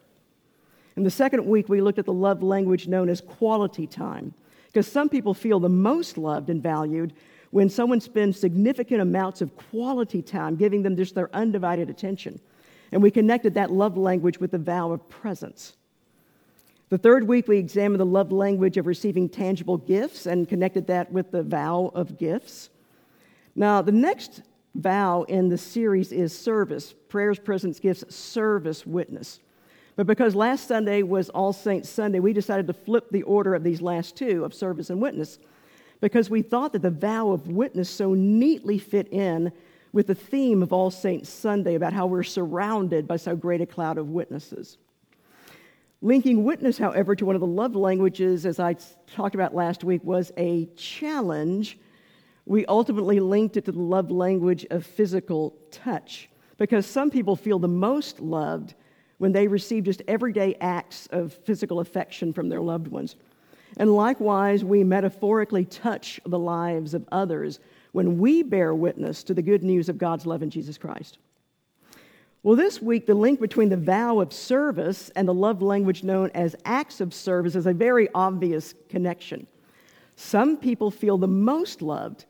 In 0.97 1.03
the 1.03 1.11
second 1.11 1.47
week, 1.47 1.69
we 1.69 1.81
looked 1.81 1.99
at 1.99 2.05
the 2.05 2.13
love 2.13 2.43
language 2.43 2.89
known 2.89 3.09
as 3.09 3.23
quality 3.23 3.87
time. 3.87 4.35
Because 4.67 4.87
some 4.87 5.09
people 5.09 5.35
feel 5.35 5.59
the 5.59 5.69
most 5.69 6.19
loved 6.19 6.51
and 6.51 6.63
valued 6.63 7.15
when 7.51 7.69
someone 7.69 8.01
spends 8.01 8.39
significant 8.39 9.01
amounts 9.01 9.41
of 9.41 9.57
quality 9.57 10.23
time 10.23 10.57
giving 10.57 10.83
them 10.83 10.97
just 10.97 11.15
their 11.15 11.35
undivided 11.35 11.91
attention. 11.91 12.39
And 12.93 13.03
we 13.03 13.11
connected 13.11 13.55
that 13.55 13.73
love 13.73 13.97
language 13.97 14.39
with 14.39 14.51
the 14.51 14.59
vow 14.59 14.93
of 14.93 15.09
presence. 15.09 15.77
The 16.91 16.99
third 16.99 17.29
week, 17.29 17.47
we 17.47 17.57
examined 17.57 18.01
the 18.01 18.05
love 18.05 18.33
language 18.33 18.77
of 18.77 18.89
receiving 18.89 19.29
tangible 19.29 19.77
gifts 19.77 20.27
and 20.27 20.49
connected 20.49 20.89
that 20.89 21.13
with 21.13 21.31
the 21.31 21.45
vow 21.45 21.93
of 21.95 22.19
gifts. 22.19 22.69
Now, 23.55 23.81
the 23.81 23.93
next 23.93 24.43
vow 24.75 25.23
in 25.23 25.49
the 25.49 25.59
series 25.59 26.11
is 26.11 26.37
service 26.37 26.93
prayers, 27.09 27.39
presence, 27.39 27.79
gifts, 27.79 28.13
service, 28.13 28.85
witness. 28.85 29.39
But 29.95 30.09
because 30.09 30.35
last 30.35 30.67
Sunday 30.67 31.03
was 31.03 31.29
All 31.29 31.53
Saints 31.53 31.89
Sunday, 31.89 32.19
we 32.19 32.33
decided 32.33 32.67
to 32.67 32.73
flip 32.73 33.09
the 33.11 33.23
order 33.23 33.55
of 33.55 33.63
these 33.63 33.81
last 33.81 34.17
two 34.17 34.45
of 34.45 34.53
service 34.53 34.91
and 34.91 35.01
witness 35.01 35.39
because 36.01 36.29
we 36.29 36.43
thought 36.43 36.73
that 36.73 36.83
the 36.83 36.91
vow 36.91 37.31
of 37.31 37.47
witness 37.47 37.89
so 37.89 38.15
neatly 38.15 38.79
fit 38.79 39.07
in 39.13 39.53
with 39.93 40.09
the 40.09 40.15
theme 40.15 40.61
of 40.61 40.73
All 40.73 40.91
Saints 40.91 41.29
Sunday 41.29 41.77
about 41.77 41.93
how 41.93 42.07
we're 42.07 42.25
surrounded 42.25 43.07
by 43.07 43.17
so 43.17 43.37
great 43.37 43.61
a 43.61 43.67
cloud 43.67 43.97
of 43.97 44.09
witnesses. 44.09 44.79
Linking 46.03 46.45
witness, 46.45 46.79
however, 46.79 47.15
to 47.15 47.27
one 47.27 47.37
of 47.37 47.41
the 47.41 47.47
love 47.47 47.77
languages, 47.77 48.47
as 48.47 48.59
I 48.59 48.77
talked 49.07 49.35
about 49.35 49.55
last 49.55 49.85
week, 49.85 50.03
was 50.03 50.33
a 50.39 50.65
challenge. 50.77 51.79
We 52.47 52.65
ultimately 52.67 53.21
linked 53.21 53.59
it 53.59 53.67
to 53.67 53.73
the 53.73 53.81
love 53.81 54.11
language 54.11 54.67
of 54.71 54.87
physical 54.87 55.55
touch 55.71 56.31
because 56.57 56.87
some 56.87 57.11
people 57.11 57.37
feel 57.37 57.59
the 57.59 57.69
most 57.69 58.19
loved 58.21 58.75
when 59.19 59.33
they 59.33 59.47
receive 59.47 59.85
just 59.85 60.01
everyday 60.09 60.55
acts 60.63 61.07
of 61.09 61.35
physical 61.35 61.81
affection 61.81 62.33
from 62.33 62.49
their 62.49 62.63
loved 62.63 62.89
ones. 62.89 63.17
And 63.77 63.95
likewise, 63.95 64.65
we 64.65 64.83
metaphorically 64.83 65.67
touch 65.67 66.19
the 66.25 66.39
lives 66.39 66.95
of 66.95 67.07
others 67.13 67.61
when 67.93 68.19
we 68.19 68.43
bear 68.43 68.75
witness 68.75 69.23
to 69.25 69.35
the 69.35 69.43
good 69.43 69.63
news 69.63 69.91
of 69.91 69.99
God's 69.99 70.25
love 70.25 70.43
in 70.43 70.49
Jesus 70.49 70.79
Christ. 70.79 71.19
Well, 72.43 72.57
this 72.57 72.81
week, 72.81 73.05
the 73.05 73.15
link 73.15 73.39
between 73.39 73.69
the 73.69 73.77
vow 73.77 74.21
of 74.21 74.33
service 74.33 75.11
and 75.11 75.29
the 75.29 75.35
love 75.35 75.61
language 75.61 76.03
known 76.03 76.31
as 76.35 76.57
acts 76.65 77.03
of 77.03 77.13
service 77.13 77.55
is 77.55 77.67
a 77.67 77.75
very 77.75 78.09
obvious 78.15 78.75
connection. 78.89 79.47
Some 80.17 80.57
people 80.57 80.91
feel 80.91 81.19
the 81.19 81.29
most 81.29 81.83
loved 81.83 82.25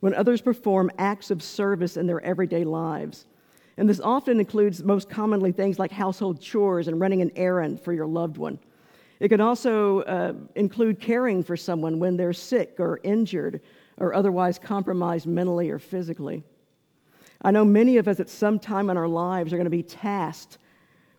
when 0.00 0.14
others 0.14 0.40
perform 0.40 0.90
acts 0.98 1.30
of 1.30 1.44
service 1.44 1.96
in 1.96 2.08
their 2.08 2.20
everyday 2.22 2.64
lives. 2.64 3.26
And 3.76 3.88
this 3.88 4.00
often 4.00 4.40
includes, 4.40 4.82
most 4.82 5.08
commonly, 5.08 5.52
things 5.52 5.78
like 5.78 5.92
household 5.92 6.40
chores 6.40 6.88
and 6.88 6.98
running 6.98 7.22
an 7.22 7.30
errand 7.36 7.80
for 7.80 7.92
your 7.92 8.06
loved 8.06 8.38
one. 8.38 8.58
It 9.20 9.28
can 9.28 9.40
also 9.40 10.00
uh, 10.00 10.32
include 10.56 10.98
caring 10.98 11.44
for 11.44 11.56
someone 11.56 12.00
when 12.00 12.16
they're 12.16 12.32
sick 12.32 12.80
or 12.80 12.98
injured 13.04 13.60
or 13.98 14.12
otherwise 14.12 14.58
compromised 14.58 15.26
mentally 15.26 15.70
or 15.70 15.78
physically. 15.78 16.42
I 17.46 17.52
know 17.52 17.64
many 17.64 17.96
of 17.98 18.08
us 18.08 18.18
at 18.18 18.28
some 18.28 18.58
time 18.58 18.90
in 18.90 18.96
our 18.96 19.06
lives 19.06 19.52
are 19.52 19.56
going 19.56 19.66
to 19.66 19.70
be 19.70 19.84
tasked 19.84 20.58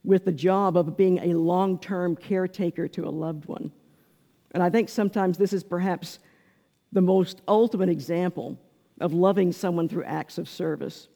with 0.04 0.26
the 0.26 0.32
job 0.34 0.76
of 0.76 0.98
being 0.98 1.20
a 1.20 1.34
long 1.34 1.80
term 1.80 2.18
caretaker 2.18 2.90
to 2.90 3.08
a 3.08 3.10
loved 3.10 3.46
one. 3.46 3.72
And 4.52 4.62
I 4.62 4.70
think 4.70 4.90
sometimes 4.90 5.38
this 5.38 5.54
is 5.54 5.64
perhaps 5.64 6.20
the 6.92 7.00
most 7.00 7.42
ultimate 7.48 7.88
example 7.88 8.60
of 9.00 9.14
loving 9.14 9.54
someone 9.54 9.88
through 9.88 10.04
acts 10.04 10.38
of 10.38 10.50
service. 10.50 11.08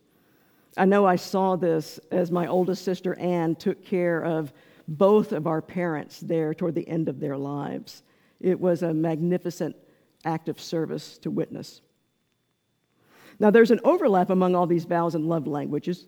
I 0.78 0.86
know 0.86 1.06
I 1.06 1.18
saw 1.18 1.58
this 1.58 2.00
as 2.10 2.32
my 2.32 2.48
oldest 2.48 2.86
sister 2.86 3.20
Anne 3.20 3.56
took 3.56 3.84
care 3.84 4.24
of 4.24 4.54
both 4.88 5.34
of 5.34 5.46
our 5.46 5.62
parents 5.62 6.22
there 6.22 6.54
toward 6.54 6.76
the 6.76 6.88
end 6.88 7.10
of 7.10 7.20
their 7.20 7.38
lives. 7.38 8.04
It 8.40 8.58
was 8.58 8.82
a 8.82 8.94
magnificent 8.94 9.76
act 10.24 10.48
of 10.48 10.58
service 10.58 11.18
to 11.18 11.30
witness. 11.30 11.82
Now, 13.42 13.50
there's 13.50 13.72
an 13.72 13.80
overlap 13.84 14.30
among 14.30 14.54
all 14.54 14.68
these 14.68 14.86
vows 14.86 15.16
and 15.16 15.28
love 15.28 15.48
languages. 15.48 16.06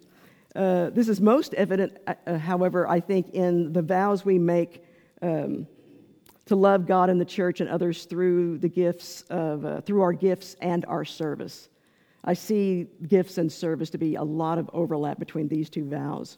Uh, 0.56 0.92
this 0.92 1.10
is 1.10 1.20
most 1.20 1.56
evident, 1.56 1.98
uh, 2.06 2.14
uh, 2.28 2.38
however, 2.38 2.88
I 2.88 3.00
think, 3.00 3.32
in 3.32 3.74
the 3.74 3.82
vows 3.82 4.24
we 4.24 4.38
make 4.38 4.84
um, 5.24 5.66
to 6.46 6.56
love 6.56 6.86
God 6.86 7.10
and 7.10 7.20
the 7.20 7.26
church 7.26 7.60
and 7.60 7.68
others 7.68 8.06
through 8.06 8.60
the 8.60 8.70
gifts 8.70 9.24
of, 9.32 9.66
uh, 9.66 9.82
through 9.82 10.04
our 10.04 10.14
gifts 10.14 10.56
and 10.62 10.86
our 10.86 11.04
service. 11.04 11.70
I 12.24 12.36
see 12.36 12.86
gifts 13.08 13.40
and 13.40 13.52
service 13.52 13.90
to 13.90 13.98
be 13.98 14.14
a 14.14 14.24
lot 14.24 14.60
of 14.60 14.70
overlap 14.72 15.18
between 15.18 15.48
these 15.48 15.72
two 15.72 15.90
vows. 15.90 16.38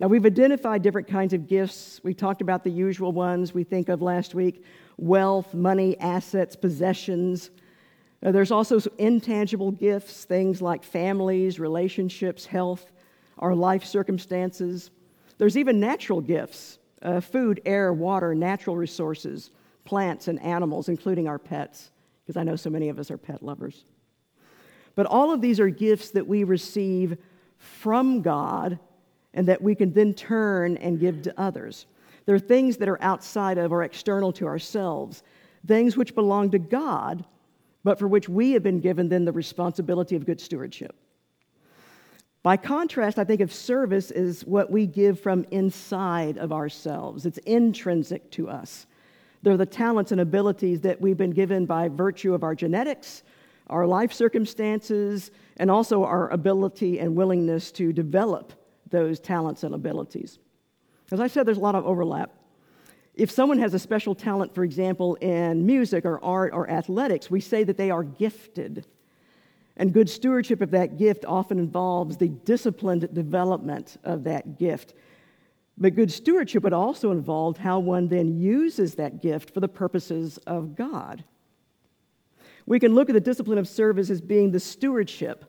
Now, 0.00 0.08
we've 0.08 0.26
identified 0.26 0.82
different 0.82 1.08
kinds 1.08 1.32
of 1.32 1.46
gifts. 1.46 1.98
We 2.04 2.12
talked 2.12 2.42
about 2.42 2.62
the 2.62 2.70
usual 2.70 3.12
ones 3.12 3.54
we 3.54 3.64
think 3.64 3.88
of 3.88 4.02
last 4.02 4.34
week 4.34 4.66
wealth, 4.98 5.54
money, 5.54 5.98
assets, 5.98 6.56
possessions. 6.56 7.50
Now, 8.22 8.32
there's 8.32 8.50
also 8.50 8.78
intangible 8.98 9.70
gifts, 9.70 10.24
things 10.24 10.60
like 10.60 10.84
families, 10.84 11.58
relationships, 11.58 12.44
health, 12.44 12.92
our 13.38 13.54
life 13.54 13.84
circumstances. 13.84 14.90
There's 15.38 15.56
even 15.56 15.80
natural 15.80 16.20
gifts 16.20 16.78
uh, 17.02 17.20
food, 17.20 17.62
air, 17.64 17.94
water, 17.94 18.34
natural 18.34 18.76
resources, 18.76 19.50
plants, 19.86 20.28
and 20.28 20.40
animals, 20.42 20.90
including 20.90 21.26
our 21.26 21.38
pets, 21.38 21.92
because 22.22 22.36
I 22.36 22.42
know 22.42 22.56
so 22.56 22.68
many 22.68 22.90
of 22.90 22.98
us 22.98 23.10
are 23.10 23.16
pet 23.16 23.42
lovers. 23.42 23.84
But 24.94 25.06
all 25.06 25.32
of 25.32 25.40
these 25.40 25.60
are 25.60 25.70
gifts 25.70 26.10
that 26.10 26.26
we 26.26 26.44
receive 26.44 27.16
from 27.56 28.20
God 28.20 28.78
and 29.32 29.48
that 29.48 29.62
we 29.62 29.74
can 29.74 29.94
then 29.94 30.12
turn 30.12 30.76
and 30.76 31.00
give 31.00 31.22
to 31.22 31.40
others. 31.40 31.86
They're 32.26 32.38
things 32.38 32.76
that 32.76 32.88
are 32.88 33.02
outside 33.02 33.56
of 33.56 33.72
or 33.72 33.82
external 33.82 34.32
to 34.34 34.46
ourselves, 34.46 35.22
things 35.66 35.96
which 35.96 36.14
belong 36.14 36.50
to 36.50 36.58
God 36.58 37.24
but 37.84 37.98
for 37.98 38.08
which 38.08 38.28
we 38.28 38.52
have 38.52 38.62
been 38.62 38.80
given 38.80 39.08
then 39.08 39.24
the 39.24 39.32
responsibility 39.32 40.16
of 40.16 40.26
good 40.26 40.40
stewardship. 40.40 40.94
By 42.42 42.56
contrast, 42.56 43.18
I 43.18 43.24
think 43.24 43.42
of 43.42 43.52
service 43.52 44.10
as 44.10 44.46
what 44.46 44.70
we 44.70 44.86
give 44.86 45.20
from 45.20 45.44
inside 45.50 46.38
of 46.38 46.52
ourselves. 46.52 47.26
It's 47.26 47.38
intrinsic 47.38 48.30
to 48.32 48.48
us. 48.48 48.86
They're 49.42 49.58
the 49.58 49.66
talents 49.66 50.12
and 50.12 50.20
abilities 50.20 50.80
that 50.82 51.00
we've 51.00 51.16
been 51.16 51.32
given 51.32 51.66
by 51.66 51.88
virtue 51.88 52.34
of 52.34 52.42
our 52.42 52.54
genetics, 52.54 53.22
our 53.68 53.86
life 53.86 54.12
circumstances, 54.12 55.30
and 55.58 55.70
also 55.70 56.04
our 56.04 56.30
ability 56.30 56.98
and 56.98 57.14
willingness 57.14 57.70
to 57.72 57.92
develop 57.92 58.52
those 58.88 59.20
talents 59.20 59.62
and 59.62 59.74
abilities. 59.74 60.38
As 61.10 61.20
I 61.20 61.26
said, 61.26 61.46
there's 61.46 61.58
a 61.58 61.60
lot 61.60 61.74
of 61.74 61.84
overlap. 61.86 62.32
If 63.14 63.30
someone 63.30 63.58
has 63.58 63.74
a 63.74 63.78
special 63.78 64.14
talent, 64.14 64.54
for 64.54 64.64
example, 64.64 65.16
in 65.16 65.66
music 65.66 66.04
or 66.04 66.22
art 66.24 66.52
or 66.54 66.70
athletics, 66.70 67.30
we 67.30 67.40
say 67.40 67.64
that 67.64 67.76
they 67.76 67.90
are 67.90 68.04
gifted. 68.04 68.86
And 69.76 69.92
good 69.92 70.08
stewardship 70.08 70.60
of 70.60 70.70
that 70.72 70.98
gift 70.98 71.24
often 71.24 71.58
involves 71.58 72.16
the 72.16 72.28
disciplined 72.28 73.12
development 73.12 73.96
of 74.04 74.24
that 74.24 74.58
gift. 74.58 74.94
But 75.76 75.94
good 75.94 76.12
stewardship 76.12 76.62
would 76.62 76.72
also 76.72 77.10
involve 77.10 77.56
how 77.56 77.78
one 77.78 78.08
then 78.08 78.38
uses 78.38 78.94
that 78.96 79.22
gift 79.22 79.52
for 79.52 79.60
the 79.60 79.68
purposes 79.68 80.38
of 80.46 80.76
God. 80.76 81.24
We 82.66 82.78
can 82.78 82.94
look 82.94 83.08
at 83.08 83.14
the 83.14 83.20
discipline 83.20 83.58
of 83.58 83.66
service 83.66 84.10
as 84.10 84.20
being 84.20 84.50
the 84.50 84.60
stewardship 84.60 85.44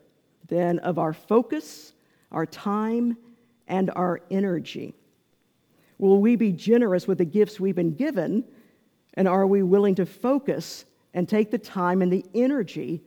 then 0.47 0.79
of 0.79 0.99
our 0.99 1.13
focus, 1.13 1.93
our 2.31 2.45
time, 2.45 3.17
and 3.67 3.89
our 3.95 4.21
energy. 4.29 4.93
Will 6.01 6.19
we 6.19 6.35
be 6.35 6.51
generous 6.51 7.07
with 7.07 7.19
the 7.19 7.25
gifts 7.25 7.59
we've 7.59 7.75
been 7.75 7.93
given? 7.93 8.43
And 9.13 9.27
are 9.27 9.45
we 9.45 9.61
willing 9.61 9.93
to 9.95 10.05
focus 10.05 10.85
and 11.13 11.29
take 11.29 11.51
the 11.51 11.59
time 11.59 12.01
and 12.01 12.11
the 12.11 12.25
energy 12.33 13.03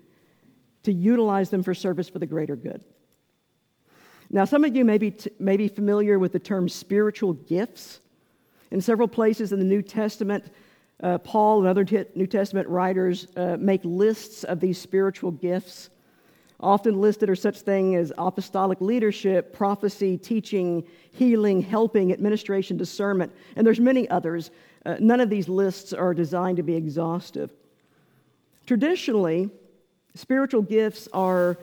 to 0.84 0.92
utilize 0.92 1.50
them 1.50 1.64
for 1.64 1.74
service 1.74 2.08
for 2.08 2.20
the 2.20 2.26
greater 2.26 2.54
good? 2.54 2.84
Now, 4.30 4.44
some 4.44 4.64
of 4.64 4.76
you 4.76 4.84
may 4.84 4.98
be, 4.98 5.10
t- 5.10 5.30
may 5.40 5.56
be 5.56 5.66
familiar 5.66 6.20
with 6.20 6.32
the 6.32 6.38
term 6.38 6.68
spiritual 6.68 7.32
gifts. 7.32 8.00
In 8.70 8.80
several 8.80 9.08
places 9.08 9.52
in 9.52 9.58
the 9.58 9.64
New 9.64 9.82
Testament, 9.82 10.52
uh, 11.02 11.18
Paul 11.18 11.60
and 11.60 11.68
other 11.68 11.84
t- 11.84 12.04
New 12.14 12.28
Testament 12.28 12.68
writers 12.68 13.26
uh, 13.36 13.56
make 13.58 13.80
lists 13.84 14.44
of 14.44 14.60
these 14.60 14.80
spiritual 14.80 15.32
gifts. 15.32 15.90
Often 16.60 17.00
listed 17.00 17.28
are 17.28 17.36
such 17.36 17.60
things 17.60 17.96
as 17.96 18.12
apostolic 18.16 18.80
leadership, 18.80 19.52
prophecy, 19.52 20.16
teaching, 20.16 20.84
healing, 21.12 21.60
helping, 21.60 22.12
administration, 22.12 22.76
discernment, 22.76 23.32
and 23.56 23.66
there's 23.66 23.80
many 23.80 24.08
others. 24.08 24.50
Uh, 24.86 24.96
none 25.00 25.20
of 25.20 25.30
these 25.30 25.48
lists 25.48 25.92
are 25.92 26.14
designed 26.14 26.56
to 26.56 26.62
be 26.62 26.74
exhaustive. 26.74 27.50
Traditionally, 28.66 29.50
spiritual 30.14 30.62
gifts 30.62 31.08
are 31.12 31.58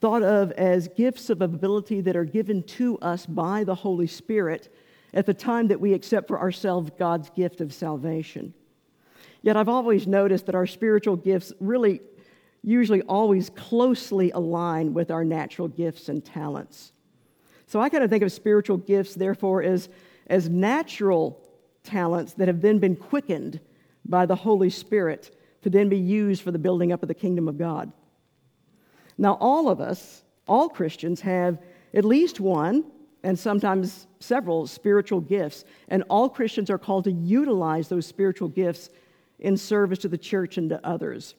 thought 0.00 0.22
of 0.22 0.52
as 0.52 0.88
gifts 0.88 1.28
of 1.30 1.42
ability 1.42 2.00
that 2.02 2.16
are 2.16 2.24
given 2.24 2.62
to 2.62 2.98
us 2.98 3.26
by 3.26 3.64
the 3.64 3.74
Holy 3.74 4.06
Spirit 4.06 4.72
at 5.12 5.26
the 5.26 5.34
time 5.34 5.68
that 5.68 5.80
we 5.80 5.92
accept 5.92 6.28
for 6.28 6.38
ourselves 6.38 6.90
God's 6.98 7.30
gift 7.30 7.60
of 7.60 7.72
salvation. 7.74 8.54
Yet 9.42 9.56
I've 9.56 9.68
always 9.68 10.06
noticed 10.06 10.46
that 10.46 10.54
our 10.54 10.66
spiritual 10.66 11.16
gifts 11.16 11.52
really 11.60 12.00
usually 12.62 13.02
always 13.02 13.50
closely 13.50 14.30
align 14.32 14.92
with 14.92 15.10
our 15.10 15.24
natural 15.24 15.68
gifts 15.68 16.08
and 16.08 16.24
talents. 16.24 16.92
So 17.66 17.80
I 17.80 17.88
kind 17.88 18.02
of 18.02 18.10
think 18.10 18.22
of 18.22 18.32
spiritual 18.32 18.76
gifts, 18.76 19.14
therefore, 19.14 19.62
as, 19.62 19.88
as 20.26 20.48
natural 20.48 21.40
talents 21.84 22.34
that 22.34 22.48
have 22.48 22.60
then 22.60 22.78
been 22.78 22.96
quickened 22.96 23.60
by 24.04 24.26
the 24.26 24.34
Holy 24.34 24.70
Spirit 24.70 25.36
to 25.62 25.70
then 25.70 25.88
be 25.88 25.98
used 25.98 26.42
for 26.42 26.50
the 26.50 26.58
building 26.58 26.92
up 26.92 27.02
of 27.02 27.08
the 27.08 27.14
kingdom 27.14 27.48
of 27.48 27.58
God. 27.58 27.92
Now, 29.16 29.34
all 29.40 29.68
of 29.68 29.80
us, 29.80 30.24
all 30.48 30.68
Christians, 30.68 31.20
have 31.20 31.58
at 31.94 32.04
least 32.04 32.40
one 32.40 32.84
and 33.22 33.38
sometimes 33.38 34.06
several 34.18 34.66
spiritual 34.66 35.20
gifts, 35.20 35.64
and 35.88 36.02
all 36.08 36.28
Christians 36.28 36.70
are 36.70 36.78
called 36.78 37.04
to 37.04 37.12
utilize 37.12 37.88
those 37.88 38.06
spiritual 38.06 38.48
gifts 38.48 38.88
in 39.38 39.56
service 39.56 39.98
to 40.00 40.08
the 40.08 40.18
church 40.18 40.56
and 40.56 40.70
to 40.70 40.86
others. 40.86 41.34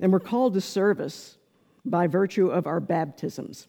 And 0.00 0.12
we're 0.12 0.20
called 0.20 0.54
to 0.54 0.60
service 0.60 1.36
by 1.84 2.06
virtue 2.06 2.48
of 2.48 2.66
our 2.66 2.80
baptisms. 2.80 3.68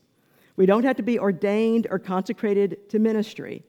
We 0.55 0.65
don't 0.65 0.83
have 0.83 0.97
to 0.97 1.03
be 1.03 1.19
ordained 1.19 1.87
or 1.89 1.99
consecrated 1.99 2.89
to 2.89 2.99
ministry. 2.99 3.63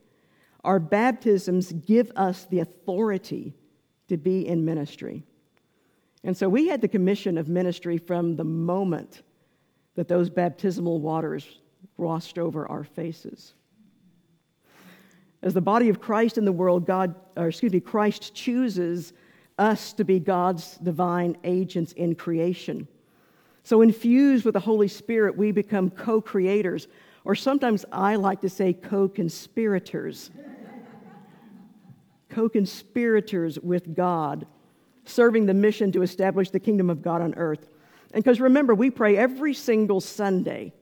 Our 0.63 0.79
baptisms 0.79 1.71
give 1.71 2.11
us 2.15 2.45
the 2.45 2.59
authority 2.59 3.53
to 4.07 4.17
be 4.17 4.47
in 4.47 4.65
ministry. 4.65 5.23
And 6.23 6.35
so 6.37 6.47
we 6.47 6.67
had 6.67 6.81
the 6.81 6.87
commission 6.87 7.37
of 7.37 7.49
ministry 7.49 7.97
from 7.97 8.35
the 8.35 8.45
moment 8.45 9.23
that 9.95 10.07
those 10.07 10.29
baptismal 10.29 11.01
waters 11.01 11.59
washed 11.97 12.37
over 12.37 12.67
our 12.67 12.83
faces. 12.83 13.53
As 15.41 15.53
the 15.53 15.61
body 15.61 15.89
of 15.89 15.99
Christ 15.99 16.37
in 16.37 16.45
the 16.45 16.51
world, 16.53 16.85
God, 16.87 17.15
or 17.35 17.49
excuse 17.49 17.73
me, 17.73 17.81
Christ 17.81 18.33
chooses 18.33 19.11
us 19.57 19.93
to 19.93 20.03
be 20.03 20.19
God's 20.19 20.77
divine 20.77 21.37
agents 21.43 21.91
in 21.93 22.15
creation. 22.15 22.87
So, 23.63 23.81
infused 23.81 24.43
with 24.43 24.53
the 24.53 24.59
Holy 24.59 24.87
Spirit, 24.87 25.37
we 25.37 25.51
become 25.51 25.89
co 25.89 26.19
creators, 26.19 26.87
or 27.23 27.35
sometimes 27.35 27.85
I 27.91 28.15
like 28.15 28.41
to 28.41 28.49
say 28.49 28.73
co 28.73 29.07
conspirators. 29.07 30.31
co 32.29 32.49
conspirators 32.49 33.59
with 33.59 33.95
God, 33.95 34.45
serving 35.05 35.45
the 35.45 35.53
mission 35.53 35.91
to 35.93 36.01
establish 36.01 36.49
the 36.49 36.59
kingdom 36.59 36.89
of 36.89 37.01
God 37.01 37.21
on 37.21 37.33
earth. 37.35 37.69
And 38.13 38.23
because 38.23 38.41
remember, 38.41 38.75
we 38.75 38.89
pray 38.89 39.17
every 39.17 39.53
single 39.53 40.01
Sunday, 40.01 40.73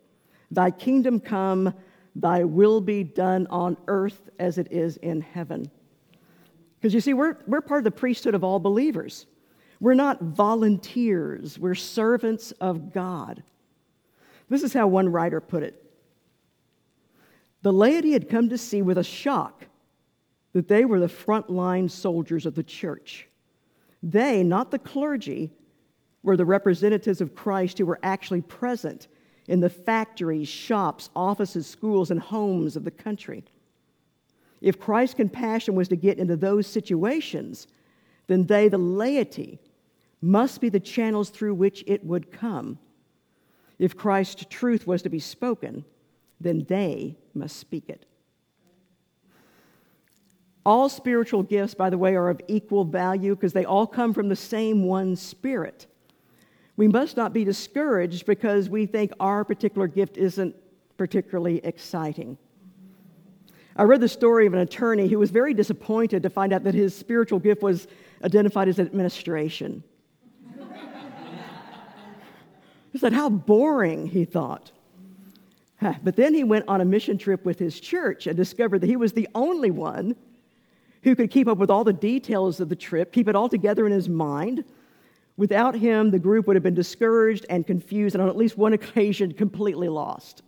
Thy 0.50 0.72
kingdom 0.72 1.20
come, 1.20 1.74
Thy 2.16 2.44
will 2.44 2.82
be 2.82 3.04
done 3.04 3.48
on 3.50 3.78
earth 3.88 4.30
as 4.40 4.58
it 4.58 4.68
is 4.72 4.98
in 4.98 5.22
heaven. 5.22 5.70
Because 6.82 6.96
you 6.96 7.00
see, 7.00 7.14
we're, 7.14 7.38
we're 7.46 7.62
part 7.62 7.78
of 7.78 7.84
the 7.84 7.92
priesthood 7.92 8.34
of 8.34 8.44
all 8.44 8.60
believers. 8.60 9.28
We're 9.80 9.94
not 9.94 10.22
volunteers, 10.22 11.60
we're 11.60 11.76
servants 11.76 12.52
of 12.54 12.92
God. 12.92 13.44
This 14.50 14.64
is 14.64 14.74
how 14.74 14.88
one 14.88 15.10
writer 15.10 15.40
put 15.40 15.64
it 15.64 15.82
The 17.62 17.72
laity 17.72 18.12
had 18.12 18.30
come 18.30 18.50
to 18.50 18.58
see 18.58 18.82
with 18.82 18.98
a 18.98 19.04
shock 19.04 19.66
that 20.54 20.68
they 20.68 20.86
were 20.86 21.00
the 21.00 21.08
frontline 21.08 21.90
soldiers 21.90 22.46
of 22.46 22.56
the 22.56 22.64
church. 22.64 23.28
They, 24.04 24.44
not 24.44 24.72
the 24.72 24.80
clergy, 24.80 25.52
were 26.24 26.36
the 26.36 26.46
representatives 26.46 27.22
of 27.22 27.36
Christ 27.36 27.78
who 27.78 27.86
were 27.86 28.00
actually 28.04 28.42
present 28.42 29.08
in 29.48 29.60
the 29.60 29.70
factories, 29.70 30.48
shops, 30.48 31.10
offices, 31.16 31.68
schools, 31.68 32.12
and 32.12 32.20
homes 32.20 32.76
of 32.76 32.84
the 32.84 32.92
country. 32.92 33.44
If 34.62 34.80
Christ's 34.80 35.16
compassion 35.16 35.76
was 35.76 35.88
to 35.90 35.96
get 35.96 36.20
into 36.20 36.36
those 36.36 36.68
situations, 36.68 37.68
then 38.28 38.46
they, 38.46 38.68
the 38.68 38.78
laity, 38.78 39.60
must 40.22 40.62
be 40.62 40.70
the 40.70 40.80
channels 40.80 41.30
through 41.30 41.56
which 41.56 41.84
it 41.88 42.06
would 42.06 42.32
come. 42.32 42.78
If 43.80 43.98
Christ's 43.98 44.46
truth 44.50 44.86
was 44.86 45.02
to 45.02 45.10
be 45.10 45.20
spoken, 45.20 45.84
then 46.40 46.66
they 46.70 47.18
must 47.34 47.58
speak 47.58 47.90
it. 47.90 48.06
All 50.64 50.90
spiritual 50.90 51.42
gifts, 51.42 51.74
by 51.74 51.90
the 51.90 51.98
way, 51.98 52.16
are 52.16 52.30
of 52.30 52.40
equal 52.48 52.86
value 52.86 53.36
because 53.36 53.54
they 53.54 53.66
all 53.66 53.88
come 53.88 54.14
from 54.14 54.30
the 54.30 54.36
same 54.36 54.84
one 54.84 55.16
Spirit. 55.16 55.88
We 56.78 56.88
must 56.88 57.18
not 57.18 57.34
be 57.34 57.44
discouraged 57.44 58.28
because 58.28 58.70
we 58.70 58.86
think 58.86 59.12
our 59.20 59.44
particular 59.44 59.88
gift 59.88 60.18
isn't 60.18 60.56
particularly 60.98 61.58
exciting. 61.64 62.38
I 63.76 63.84
read 63.84 64.02
the 64.02 64.10
story 64.10 64.46
of 64.46 64.54
an 64.54 64.60
attorney 64.60 65.08
who 65.08 65.18
was 65.18 65.32
very 65.32 65.54
disappointed 65.54 66.24
to 66.24 66.30
find 66.30 66.52
out 66.52 66.64
that 66.64 66.74
his 66.74 66.96
spiritual 66.96 67.40
gift 67.40 67.62
was 67.62 67.88
identified 68.24 68.68
as 68.68 68.80
administration. 68.80 69.84
he 72.92 73.00
said, 73.00 73.14
How 73.14 73.30
boring, 73.30 74.08
he 74.08 74.26
thought. 74.26 74.72
But 76.04 76.16
then 76.16 76.34
he 76.34 76.44
went 76.44 76.66
on 76.68 76.82
a 76.82 76.86
mission 76.86 77.18
trip 77.18 77.44
with 77.44 77.58
his 77.58 77.80
church 77.80 78.28
and 78.28 78.38
discovered 78.38 78.82
that 78.82 78.88
he 78.88 78.98
was 78.98 79.14
the 79.14 79.28
only 79.34 79.72
one 79.72 80.16
who 81.04 81.16
could 81.16 81.32
keep 81.32 81.48
up 81.48 81.58
with 81.58 81.72
all 81.72 81.84
the 81.84 81.94
details 81.94 82.60
of 82.60 82.70
the 82.70 82.76
trip, 82.76 83.12
keep 83.12 83.28
it 83.28 83.36
all 83.36 83.50
together 83.50 83.88
in 83.88 83.92
his 83.92 84.08
mind. 84.08 84.64
Without 85.38 85.74
him, 85.74 86.12
the 86.12 86.20
group 86.20 86.46
would 86.46 86.56
have 86.56 86.62
been 86.62 86.76
discouraged 86.76 87.48
and 87.50 87.66
confused, 87.66 88.14
and 88.14 88.22
on 88.22 88.30
at 88.30 88.38
least 88.38 88.58
one 88.58 88.74
occasion, 88.74 89.34
completely 89.34 89.90
lost. 89.90 90.44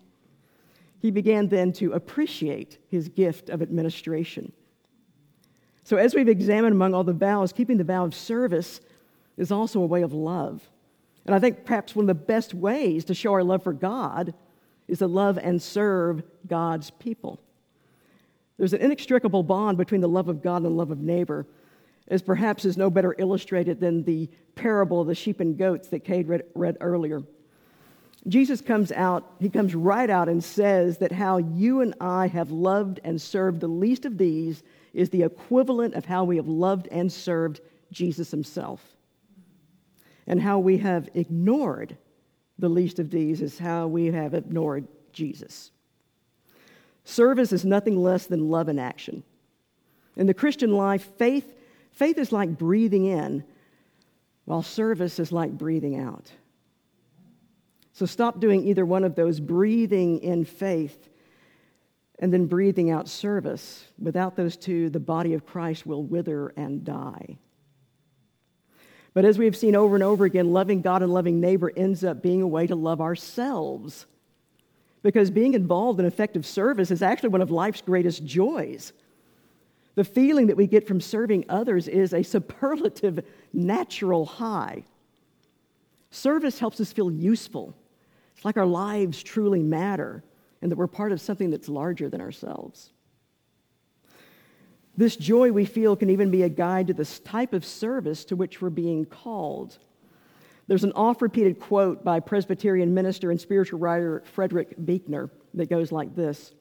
He 1.03 1.11
began 1.11 1.49
then 1.49 1.73
to 1.73 1.91
appreciate 1.91 2.77
his 2.87 3.09
gift 3.09 3.49
of 3.49 3.61
administration. 3.61 4.53
So, 5.83 5.97
as 5.97 6.15
we've 6.15 6.29
examined 6.29 6.73
among 6.73 6.93
all 6.93 7.03
the 7.03 7.11
vows, 7.11 7.51
keeping 7.51 7.75
the 7.75 7.83
vow 7.83 8.05
of 8.05 8.15
service 8.15 8.79
is 9.35 9.51
also 9.51 9.81
a 9.81 9.85
way 9.85 10.01
of 10.01 10.13
love. 10.13 10.69
And 11.25 11.35
I 11.35 11.39
think 11.39 11.65
perhaps 11.65 11.93
one 11.93 12.03
of 12.03 12.07
the 12.07 12.23
best 12.23 12.53
ways 12.53 13.03
to 13.05 13.13
show 13.13 13.33
our 13.33 13.43
love 13.43 13.63
for 13.63 13.73
God 13.73 14.33
is 14.87 14.99
to 14.99 15.07
love 15.07 15.37
and 15.37 15.61
serve 15.61 16.23
God's 16.47 16.89
people. 16.89 17.37
There's 18.57 18.71
an 18.71 18.79
inextricable 18.79 19.43
bond 19.43 19.77
between 19.77 19.99
the 19.99 20.07
love 20.07 20.29
of 20.29 20.41
God 20.41 20.57
and 20.57 20.67
the 20.67 20.69
love 20.69 20.91
of 20.91 21.01
neighbor, 21.01 21.45
as 22.07 22.21
perhaps 22.21 22.63
is 22.63 22.77
no 22.77 22.89
better 22.89 23.13
illustrated 23.17 23.81
than 23.81 24.05
the 24.05 24.29
parable 24.55 25.01
of 25.01 25.07
the 25.07 25.15
sheep 25.15 25.41
and 25.41 25.57
goats 25.57 25.89
that 25.89 26.05
Cade 26.05 26.29
read, 26.29 26.43
read 26.55 26.77
earlier. 26.79 27.23
Jesus 28.27 28.62
comes 28.62 28.91
out, 28.91 29.33
he 29.39 29.49
comes 29.49 29.75
right 29.75 30.09
out 30.09 30.29
and 30.29 30.43
says 30.43 30.99
that 30.99 31.12
how 31.12 31.38
you 31.38 31.81
and 31.81 31.93
I 31.99 32.27
have 32.27 32.51
loved 32.51 33.01
and 33.03 33.21
served 33.21 33.59
the 33.59 33.67
least 33.67 34.05
of 34.05 34.17
these 34.17 34.63
is 34.93 35.09
the 35.09 35.23
equivalent 35.23 35.95
of 35.95 36.05
how 36.05 36.23
we 36.23 36.38
have 36.38 36.47
loved 36.47 36.88
and 36.88 37.12
served 37.12 37.59
Jesus 37.91 38.31
himself. 38.31 38.81
And 40.25 40.41
how 40.41 40.59
we 40.59 40.77
have 40.77 41.09
ignored 41.13 41.97
the 42.59 42.69
least 42.69 42.99
of 42.99 43.09
these 43.09 43.41
is 43.41 43.59
how 43.59 43.88
we 43.88 44.05
have 44.05 44.33
ignored 44.33 44.88
Jesus. 45.12 45.71
Service 47.03 47.51
is 47.51 47.65
nothing 47.65 47.97
less 47.97 48.27
than 48.27 48.49
love 48.49 48.69
in 48.69 48.79
action. 48.79 49.23
In 50.15 50.27
the 50.27 50.33
Christian 50.33 50.71
life, 50.71 51.03
faith, 51.17 51.57
faith 51.91 52.17
is 52.17 52.31
like 52.31 52.57
breathing 52.57 53.05
in, 53.05 53.43
while 54.45 54.63
service 54.63 55.19
is 55.19 55.31
like 55.31 55.51
breathing 55.51 55.99
out. 55.99 56.31
So 57.93 58.06
stop 58.06 58.39
doing 58.39 58.67
either 58.67 58.86
one 58.86 59.03
of 59.03 59.15
those, 59.15 59.39
breathing 59.39 60.19
in 60.19 60.45
faith 60.45 61.10
and 62.19 62.34
then 62.34 62.47
breathing 62.47 62.89
out 62.89 63.08
service. 63.08 63.86
Without 63.99 64.36
those 64.36 64.58
two, 64.58 64.89
the 64.89 64.99
body 64.99 65.34
of 65.34 65.45
Christ 65.45 65.86
will 65.86 66.03
wither 66.03 66.49
and 66.58 66.84
die. 66.84 67.38
But 69.13 69.25
as 69.25 69.38
we've 69.38 69.56
seen 69.56 69.75
over 69.75 69.95
and 69.95 70.03
over 70.03 70.25
again, 70.25 70.51
loving 70.51 70.82
God 70.82 71.03
and 71.03 71.13
loving 71.13 71.39
neighbor 71.39 71.71
ends 71.75 72.03
up 72.03 72.23
being 72.23 72.41
a 72.41 72.47
way 72.47 72.65
to 72.65 72.75
love 72.75 72.99
ourselves 72.99 74.08
because 75.03 75.29
being 75.29 75.53
involved 75.53 75.99
in 75.99 76.06
effective 76.06 76.45
service 76.45 76.89
is 76.89 77.03
actually 77.03 77.29
one 77.29 77.41
of 77.41 77.51
life's 77.51 77.82
greatest 77.82 78.25
joys. 78.25 78.93
The 79.95 80.03
feeling 80.03 80.47
that 80.47 80.58
we 80.58 80.65
get 80.65 80.88
from 80.88 80.99
serving 80.99 81.45
others 81.49 81.88
is 81.88 82.13
a 82.13 82.23
superlative 82.23 83.23
natural 83.51 84.25
high. 84.25 84.86
Service 86.10 86.58
helps 86.58 86.79
us 86.79 86.91
feel 86.91 87.12
useful. 87.12 87.75
It's 88.35 88.45
like 88.45 88.57
our 88.57 88.65
lives 88.65 89.21
truly 89.23 89.63
matter 89.63 90.23
and 90.61 90.71
that 90.71 90.77
we're 90.77 90.87
part 90.87 91.11
of 91.11 91.21
something 91.21 91.49
that's 91.49 91.69
larger 91.69 92.09
than 92.09 92.21
ourselves. 92.21 92.91
This 94.95 95.15
joy 95.15 95.51
we 95.51 95.65
feel 95.65 95.95
can 95.95 96.09
even 96.09 96.29
be 96.29 96.43
a 96.43 96.49
guide 96.49 96.87
to 96.87 96.93
this 96.93 97.19
type 97.19 97.53
of 97.53 97.65
service 97.65 98.25
to 98.25 98.35
which 98.35 98.61
we're 98.61 98.69
being 98.69 99.05
called. 99.05 99.77
There's 100.67 100.83
an 100.83 100.93
oft 100.93 101.21
repeated 101.21 101.59
quote 101.59 102.03
by 102.03 102.19
Presbyterian 102.19 102.93
minister 102.93 103.31
and 103.31 103.41
spiritual 103.41 103.79
writer 103.79 104.23
Frederick 104.25 104.75
Buechner 104.85 105.29
that 105.55 105.69
goes 105.69 105.91
like 105.91 106.15
this 106.15 106.53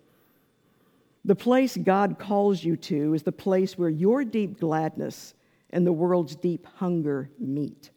The 1.24 1.36
place 1.36 1.76
God 1.76 2.18
calls 2.18 2.64
you 2.64 2.76
to 2.76 3.14
is 3.14 3.22
the 3.22 3.32
place 3.32 3.76
where 3.76 3.90
your 3.90 4.24
deep 4.24 4.58
gladness 4.58 5.34
and 5.70 5.86
the 5.86 5.92
world's 5.92 6.34
deep 6.34 6.66
hunger 6.76 7.30
meet. 7.38 7.90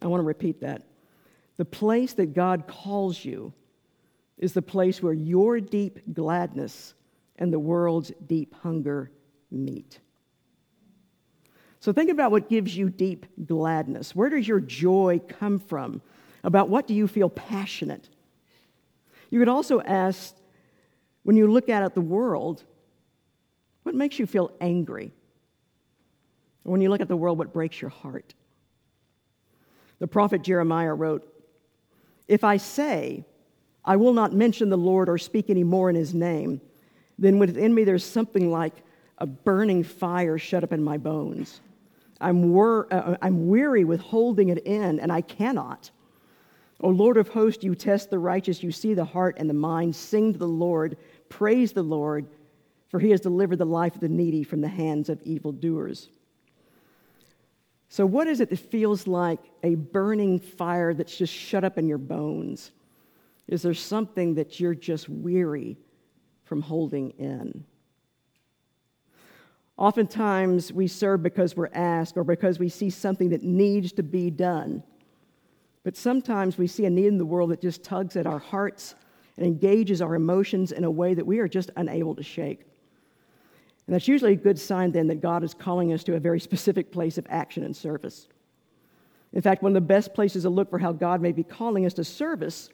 I 0.00 0.06
want 0.08 0.20
to 0.20 0.26
repeat 0.26 0.60
that. 0.60 0.82
The 1.62 1.66
place 1.66 2.14
that 2.14 2.34
God 2.34 2.66
calls 2.66 3.24
you 3.24 3.52
is 4.36 4.52
the 4.52 4.60
place 4.60 5.00
where 5.00 5.12
your 5.12 5.60
deep 5.60 6.00
gladness 6.12 6.92
and 7.36 7.52
the 7.52 7.58
world's 7.60 8.10
deep 8.26 8.52
hunger 8.64 9.12
meet. 9.48 10.00
So 11.78 11.92
think 11.92 12.10
about 12.10 12.32
what 12.32 12.48
gives 12.48 12.76
you 12.76 12.90
deep 12.90 13.26
gladness. 13.46 14.12
Where 14.12 14.28
does 14.28 14.48
your 14.48 14.58
joy 14.58 15.20
come 15.38 15.60
from? 15.60 16.02
About 16.42 16.68
what 16.68 16.88
do 16.88 16.94
you 16.94 17.06
feel 17.06 17.28
passionate? 17.30 18.08
You 19.30 19.38
could 19.38 19.48
also 19.48 19.80
ask 19.80 20.34
when 21.22 21.36
you 21.36 21.46
look 21.46 21.68
out 21.68 21.84
at 21.84 21.94
the 21.94 22.00
world, 22.00 22.64
what 23.84 23.94
makes 23.94 24.18
you 24.18 24.26
feel 24.26 24.50
angry? 24.60 25.12
When 26.64 26.80
you 26.80 26.90
look 26.90 27.00
at 27.00 27.06
the 27.06 27.16
world, 27.16 27.38
what 27.38 27.52
breaks 27.52 27.80
your 27.80 27.90
heart? 27.90 28.34
The 30.00 30.08
prophet 30.08 30.42
Jeremiah 30.42 30.94
wrote, 30.94 31.28
If 32.28 32.44
I 32.44 32.56
say, 32.56 33.24
I 33.84 33.96
will 33.96 34.12
not 34.12 34.32
mention 34.32 34.68
the 34.68 34.76
Lord 34.76 35.08
or 35.08 35.18
speak 35.18 35.50
any 35.50 35.64
more 35.64 35.90
in 35.90 35.96
his 35.96 36.14
name, 36.14 36.60
then 37.18 37.38
within 37.38 37.74
me 37.74 37.84
there's 37.84 38.04
something 38.04 38.50
like 38.50 38.74
a 39.18 39.26
burning 39.26 39.82
fire 39.82 40.38
shut 40.38 40.64
up 40.64 40.72
in 40.72 40.82
my 40.82 40.98
bones. 40.98 41.60
I'm, 42.20 42.52
wor- 42.52 42.86
uh, 42.92 43.16
I'm 43.20 43.48
weary 43.48 43.84
with 43.84 44.00
holding 44.00 44.48
it 44.48 44.58
in, 44.58 45.00
and 45.00 45.10
I 45.10 45.20
cannot. 45.20 45.90
O 46.80 46.88
Lord 46.88 47.16
of 47.16 47.28
hosts, 47.28 47.62
you 47.62 47.74
test 47.74 48.10
the 48.10 48.18
righteous, 48.18 48.62
you 48.62 48.72
see 48.72 48.94
the 48.94 49.04
heart 49.04 49.36
and 49.38 49.48
the 49.48 49.54
mind. 49.54 49.94
Sing 49.94 50.32
to 50.32 50.38
the 50.38 50.48
Lord, 50.48 50.96
praise 51.28 51.72
the 51.72 51.82
Lord, 51.82 52.26
for 52.88 52.98
he 53.00 53.10
has 53.10 53.20
delivered 53.20 53.58
the 53.58 53.64
life 53.64 53.94
of 53.94 54.00
the 54.00 54.08
needy 54.08 54.42
from 54.42 54.60
the 54.60 54.68
hands 54.68 55.08
of 55.08 55.22
evildoers. 55.22 56.08
So, 57.92 58.06
what 58.06 58.26
is 58.26 58.40
it 58.40 58.48
that 58.48 58.58
feels 58.58 59.06
like 59.06 59.38
a 59.62 59.74
burning 59.74 60.38
fire 60.38 60.94
that's 60.94 61.14
just 61.14 61.30
shut 61.30 61.62
up 61.62 61.76
in 61.76 61.86
your 61.86 61.98
bones? 61.98 62.72
Is 63.48 63.60
there 63.60 63.74
something 63.74 64.36
that 64.36 64.58
you're 64.58 64.74
just 64.74 65.10
weary 65.10 65.76
from 66.44 66.62
holding 66.62 67.10
in? 67.18 67.66
Oftentimes, 69.76 70.72
we 70.72 70.88
serve 70.88 71.22
because 71.22 71.54
we're 71.54 71.68
asked 71.74 72.16
or 72.16 72.24
because 72.24 72.58
we 72.58 72.70
see 72.70 72.88
something 72.88 73.28
that 73.28 73.42
needs 73.42 73.92
to 73.92 74.02
be 74.02 74.30
done. 74.30 74.82
But 75.84 75.94
sometimes 75.94 76.56
we 76.56 76.68
see 76.68 76.86
a 76.86 76.90
need 76.90 77.08
in 77.08 77.18
the 77.18 77.26
world 77.26 77.50
that 77.50 77.60
just 77.60 77.84
tugs 77.84 78.16
at 78.16 78.26
our 78.26 78.38
hearts 78.38 78.94
and 79.36 79.44
engages 79.44 80.00
our 80.00 80.14
emotions 80.14 80.72
in 80.72 80.84
a 80.84 80.90
way 80.90 81.12
that 81.12 81.26
we 81.26 81.40
are 81.40 81.48
just 81.48 81.70
unable 81.76 82.14
to 82.14 82.22
shake. 82.22 82.71
And 83.86 83.94
that's 83.94 84.08
usually 84.08 84.32
a 84.32 84.36
good 84.36 84.58
sign 84.58 84.92
then 84.92 85.08
that 85.08 85.20
God 85.20 85.42
is 85.42 85.54
calling 85.54 85.92
us 85.92 86.04
to 86.04 86.14
a 86.14 86.20
very 86.20 86.40
specific 86.40 86.92
place 86.92 87.18
of 87.18 87.26
action 87.28 87.64
and 87.64 87.76
service. 87.76 88.28
In 89.32 89.40
fact, 89.40 89.62
one 89.62 89.70
of 89.70 89.74
the 89.74 89.80
best 89.80 90.14
places 90.14 90.42
to 90.42 90.50
look 90.50 90.70
for 90.70 90.78
how 90.78 90.92
God 90.92 91.20
may 91.20 91.32
be 91.32 91.42
calling 91.42 91.86
us 91.86 91.94
to 91.94 92.04
service, 92.04 92.68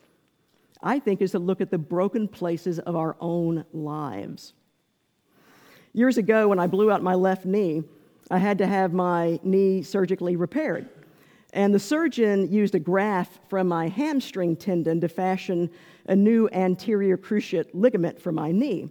I 0.83 0.99
think, 0.99 1.23
is 1.23 1.31
to 1.33 1.39
look 1.39 1.61
at 1.61 1.71
the 1.71 1.79
broken 1.79 2.29
places 2.29 2.79
of 2.81 2.97
our 2.97 3.17
own 3.21 3.65
lives. 3.73 4.53
Years 5.95 6.19
ago, 6.19 6.49
when 6.49 6.59
I 6.59 6.67
blew 6.67 6.91
out 6.91 7.03
my 7.03 7.15
left 7.15 7.47
knee, 7.47 7.83
I 8.31 8.39
had 8.39 8.59
to 8.59 8.67
have 8.67 8.93
my 8.93 9.41
knee 9.43 9.83
surgically 9.83 10.37
repaired. 10.37 10.89
And 11.55 11.75
the 11.75 11.79
surgeon 11.79 12.53
used 12.53 12.75
a 12.75 12.79
graft 12.79 13.41
from 13.49 13.69
my 13.69 13.89
hamstring 13.89 14.55
tendon 14.57 15.01
to 15.01 15.09
fashion 15.09 15.71
a 16.07 16.15
new 16.15 16.49
anterior 16.53 17.17
cruciate 17.17 17.71
ligament 17.73 18.21
for 18.21 18.33
my 18.33 18.53
knee. 18.53 18.91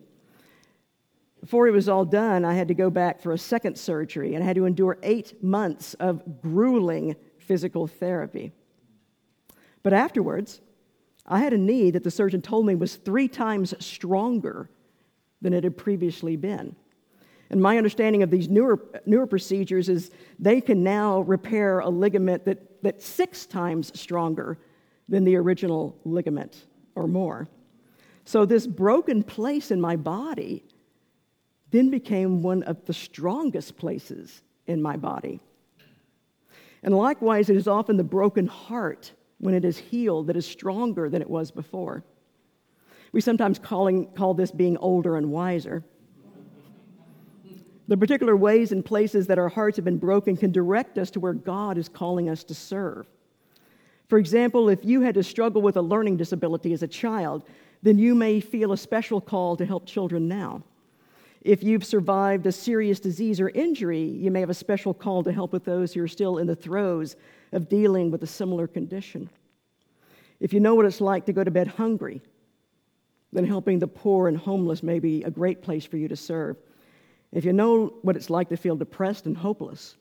Before 1.42 1.68
it 1.68 1.72
was 1.72 1.88
all 1.88 2.06
done, 2.06 2.44
I 2.44 2.54
had 2.54 2.68
to 2.68 2.74
go 2.74 2.90
back 2.90 3.22
for 3.22 3.32
a 3.32 3.38
second 3.38 3.78
surgery 3.78 4.34
and 4.34 4.44
I 4.44 4.48
had 4.48 4.56
to 4.56 4.66
endure 4.66 4.98
eight 5.04 5.44
months 5.44 5.94
of 5.96 6.42
grueling 6.42 7.16
physical 7.38 7.88
therapy. 7.88 8.52
But 9.84 9.94
afterwards, 9.94 10.62
I 11.26 11.40
had 11.40 11.54
a 11.54 11.58
knee 11.58 11.92
that 11.92 12.04
the 12.04 12.12
surgeon 12.12 12.42
told 12.42 12.66
me 12.66 12.76
was 12.76 12.96
three 12.96 13.28
times 13.28 13.74
stronger 13.80 14.70
than 15.42 15.54
it 15.54 15.64
had 15.64 15.78
previously 15.78 16.36
been. 16.36 16.76
And 17.50 17.62
my 17.62 17.78
understanding 17.78 18.24
of 18.24 18.30
these 18.30 18.50
newer, 18.50 18.84
newer 19.06 19.28
procedures 19.28 19.88
is 19.88 20.12
they 20.40 20.60
can 20.60 20.84
now 20.84 21.22
repair 21.22 21.80
a 21.80 21.90
ligament 21.90 22.46
that, 22.46 22.82
that's 22.84 23.06
six 23.06 23.46
times 23.46 23.98
stronger 23.98 24.58
than 25.08 25.24
the 25.24 25.36
original 25.38 25.98
ligament 26.04 26.66
or 26.96 27.08
more. 27.08 27.48
So, 28.26 28.46
this 28.46 28.68
broken 28.68 29.24
place 29.24 29.72
in 29.72 29.80
my 29.80 29.96
body 29.96 30.66
then 31.72 31.90
became 31.90 32.42
one 32.42 32.64
of 32.64 32.86
the 32.86 32.94
strongest 32.94 33.78
places 33.78 34.42
in 34.66 34.82
my 34.82 34.96
body. 34.96 35.40
And 36.84 36.96
likewise, 36.96 37.50
it 37.50 37.56
is 37.56 37.68
often 37.68 37.98
the 37.98 38.04
broken 38.04 38.48
heart 38.48 39.12
when 39.40 39.54
it 39.54 39.66
is 39.66 39.78
healed 39.78 40.28
that 40.28 40.38
is 40.38 40.46
stronger 40.46 41.10
than 41.10 41.22
it 41.22 41.30
was 41.30 41.52
before. 41.52 42.04
We 43.12 43.22
sometimes 43.22 43.60
calling, 43.60 44.08
call 44.08 44.34
this 44.34 44.52
being 44.52 44.78
older 44.78 45.18
and 45.18 45.32
wiser. 45.32 45.84
The 47.88 47.98
particular 47.98 48.36
ways 48.36 48.74
and 48.74 48.84
places 48.84 49.28
that 49.28 49.40
our 49.40 49.48
hearts 49.48 49.78
have 49.78 49.86
been 49.86 49.98
broken 49.98 50.36
can 50.36 50.52
direct 50.52 50.98
us 50.98 51.10
to 51.12 51.20
where 51.20 51.34
God 51.34 51.78
is 51.78 51.88
calling 51.88 52.30
us 52.30 52.44
to 52.46 52.54
serve. 52.54 53.08
For 54.10 54.18
example, 54.18 54.70
if 54.70 54.84
you 54.84 55.02
had 55.02 55.16
to 55.16 55.24
struggle 55.24 55.62
with 55.62 55.78
a 55.78 55.82
learning 55.82 56.18
disability 56.18 56.74
as 56.74 56.84
a 56.84 56.88
child, 56.88 57.44
then 57.82 57.98
you 57.98 58.14
may 58.14 58.40
feel 58.40 58.72
a 58.74 58.78
special 58.78 59.22
call 59.22 59.56
to 59.56 59.66
help 59.66 59.86
children 59.86 60.28
now. 60.28 60.64
If 61.42 61.64
you've 61.64 61.86
survived 61.86 62.46
a 62.46 62.52
serious 62.52 63.00
disease 63.00 63.40
or 63.40 63.50
injury, 63.50 64.04
you 64.04 64.32
may 64.32 64.40
have 64.40 64.50
a 64.50 64.56
special 64.56 64.94
call 64.94 65.24
to 65.24 65.32
help 65.32 65.54
with 65.54 65.66
those 65.66 65.94
who 65.94 66.04
are 66.04 66.08
still 66.08 66.38
in 66.38 66.48
the 66.48 66.56
throes 66.56 67.16
of 67.52 67.70
dealing 67.70 68.12
with 68.12 68.24
a 68.24 68.28
similar 68.28 68.68
condition. 68.68 69.30
If 70.40 70.54
you 70.54 70.60
know 70.60 70.76
what 70.76 70.86
it's 70.86 71.02
like 71.02 71.26
to 71.26 71.34
go 71.34 71.44
to 71.44 71.52
bed 71.52 71.68
hungry, 71.68 72.22
then 73.34 73.46
helping 73.46 73.80
the 73.80 73.88
poor 73.88 74.28
and 74.28 74.38
homeless 74.38 74.84
may 74.84 75.00
be 75.00 75.24
a 75.24 75.32
great 75.32 75.62
place 75.62 75.86
for 75.86 75.98
you 75.98 76.08
to 76.08 76.16
serve. 76.16 76.58
If 77.32 77.46
you 77.46 77.54
know 77.54 77.94
what 78.02 78.16
it's 78.16 78.30
like 78.30 78.50
to 78.50 78.58
feel 78.58 78.76
depressed 78.76 79.26
and 79.26 79.36
hopeless, 79.36 79.96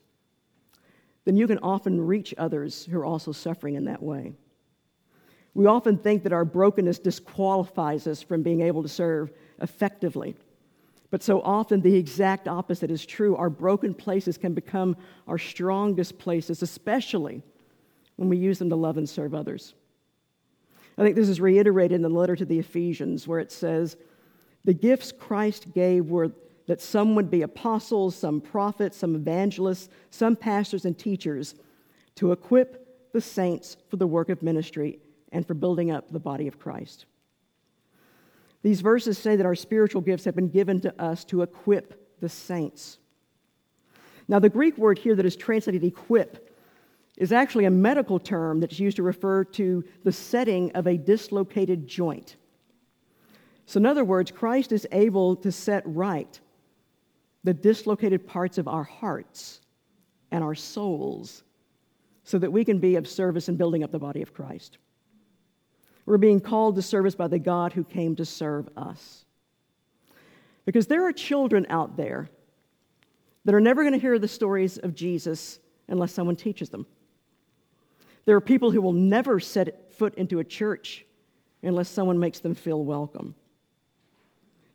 then 1.24 1.36
you 1.36 1.46
can 1.46 1.58
often 1.58 2.00
reach 2.00 2.34
others 2.38 2.84
who 2.86 2.98
are 2.98 3.04
also 3.04 3.32
suffering 3.32 3.74
in 3.74 3.84
that 3.86 4.02
way. 4.02 4.32
We 5.54 5.66
often 5.66 5.98
think 5.98 6.22
that 6.22 6.32
our 6.32 6.44
brokenness 6.44 6.98
disqualifies 6.98 8.06
us 8.06 8.22
from 8.22 8.42
being 8.42 8.60
able 8.60 8.82
to 8.82 8.88
serve 8.88 9.32
effectively. 9.60 10.36
But 11.10 11.22
so 11.22 11.40
often 11.42 11.80
the 11.80 11.96
exact 11.96 12.48
opposite 12.48 12.90
is 12.90 13.06
true. 13.06 13.36
Our 13.36 13.50
broken 13.50 13.94
places 13.94 14.36
can 14.38 14.54
become 14.54 14.96
our 15.28 15.38
strongest 15.38 16.18
places, 16.18 16.62
especially 16.62 17.42
when 18.16 18.28
we 18.28 18.36
use 18.36 18.58
them 18.58 18.70
to 18.70 18.76
love 18.76 18.96
and 18.96 19.08
serve 19.08 19.34
others. 19.34 19.74
I 20.98 21.02
think 21.02 21.14
this 21.14 21.28
is 21.28 21.40
reiterated 21.40 21.96
in 21.96 22.02
the 22.02 22.08
letter 22.08 22.34
to 22.36 22.44
the 22.44 22.58
Ephesians, 22.58 23.28
where 23.28 23.38
it 23.38 23.52
says, 23.52 23.96
The 24.64 24.72
gifts 24.72 25.12
Christ 25.12 25.72
gave 25.74 26.06
were 26.06 26.32
that 26.66 26.80
some 26.80 27.14
would 27.14 27.30
be 27.30 27.42
apostles, 27.42 28.16
some 28.16 28.40
prophets, 28.40 28.96
some 28.96 29.14
evangelists, 29.14 29.88
some 30.10 30.34
pastors 30.34 30.84
and 30.84 30.98
teachers 30.98 31.54
to 32.16 32.32
equip 32.32 33.12
the 33.12 33.20
saints 33.20 33.76
for 33.88 33.96
the 33.96 34.06
work 34.06 34.28
of 34.30 34.42
ministry 34.42 34.98
and 35.32 35.46
for 35.46 35.54
building 35.54 35.90
up 35.90 36.10
the 36.10 36.18
body 36.18 36.48
of 36.48 36.58
Christ. 36.58 37.06
These 38.66 38.80
verses 38.80 39.16
say 39.16 39.36
that 39.36 39.46
our 39.46 39.54
spiritual 39.54 40.00
gifts 40.00 40.24
have 40.24 40.34
been 40.34 40.48
given 40.48 40.80
to 40.80 41.00
us 41.00 41.22
to 41.26 41.42
equip 41.42 42.18
the 42.20 42.28
saints. 42.28 42.98
Now, 44.26 44.40
the 44.40 44.48
Greek 44.48 44.76
word 44.76 44.98
here 44.98 45.14
that 45.14 45.24
is 45.24 45.36
translated 45.36 45.84
equip 45.84 46.52
is 47.16 47.30
actually 47.30 47.66
a 47.66 47.70
medical 47.70 48.18
term 48.18 48.58
that's 48.58 48.80
used 48.80 48.96
to 48.96 49.04
refer 49.04 49.44
to 49.44 49.84
the 50.02 50.10
setting 50.10 50.72
of 50.72 50.88
a 50.88 50.96
dislocated 50.96 51.86
joint. 51.86 52.34
So, 53.66 53.78
in 53.78 53.86
other 53.86 54.02
words, 54.04 54.32
Christ 54.32 54.72
is 54.72 54.84
able 54.90 55.36
to 55.36 55.52
set 55.52 55.84
right 55.86 56.40
the 57.44 57.54
dislocated 57.54 58.26
parts 58.26 58.58
of 58.58 58.66
our 58.66 58.82
hearts 58.82 59.60
and 60.32 60.42
our 60.42 60.56
souls 60.56 61.44
so 62.24 62.36
that 62.40 62.50
we 62.50 62.64
can 62.64 62.80
be 62.80 62.96
of 62.96 63.06
service 63.06 63.48
in 63.48 63.54
building 63.54 63.84
up 63.84 63.92
the 63.92 64.00
body 64.00 64.22
of 64.22 64.34
Christ. 64.34 64.78
We're 66.06 66.18
being 66.18 66.40
called 66.40 66.76
to 66.76 66.82
service 66.82 67.16
by 67.16 67.28
the 67.28 67.38
God 67.38 67.72
who 67.72 67.84
came 67.84 68.16
to 68.16 68.24
serve 68.24 68.68
us. 68.76 69.24
Because 70.64 70.86
there 70.86 71.06
are 71.06 71.12
children 71.12 71.66
out 71.68 71.96
there 71.96 72.28
that 73.44 73.54
are 73.54 73.60
never 73.60 73.82
going 73.82 73.92
to 73.92 73.98
hear 73.98 74.18
the 74.18 74.28
stories 74.28 74.78
of 74.78 74.94
Jesus 74.94 75.58
unless 75.88 76.12
someone 76.12 76.36
teaches 76.36 76.68
them. 76.68 76.86
There 78.24 78.36
are 78.36 78.40
people 78.40 78.70
who 78.70 78.80
will 78.80 78.92
never 78.92 79.38
set 79.38 79.92
foot 79.92 80.14
into 80.16 80.38
a 80.38 80.44
church 80.44 81.04
unless 81.62 81.88
someone 81.88 82.18
makes 82.18 82.40
them 82.40 82.54
feel 82.54 82.84
welcome. 82.84 83.34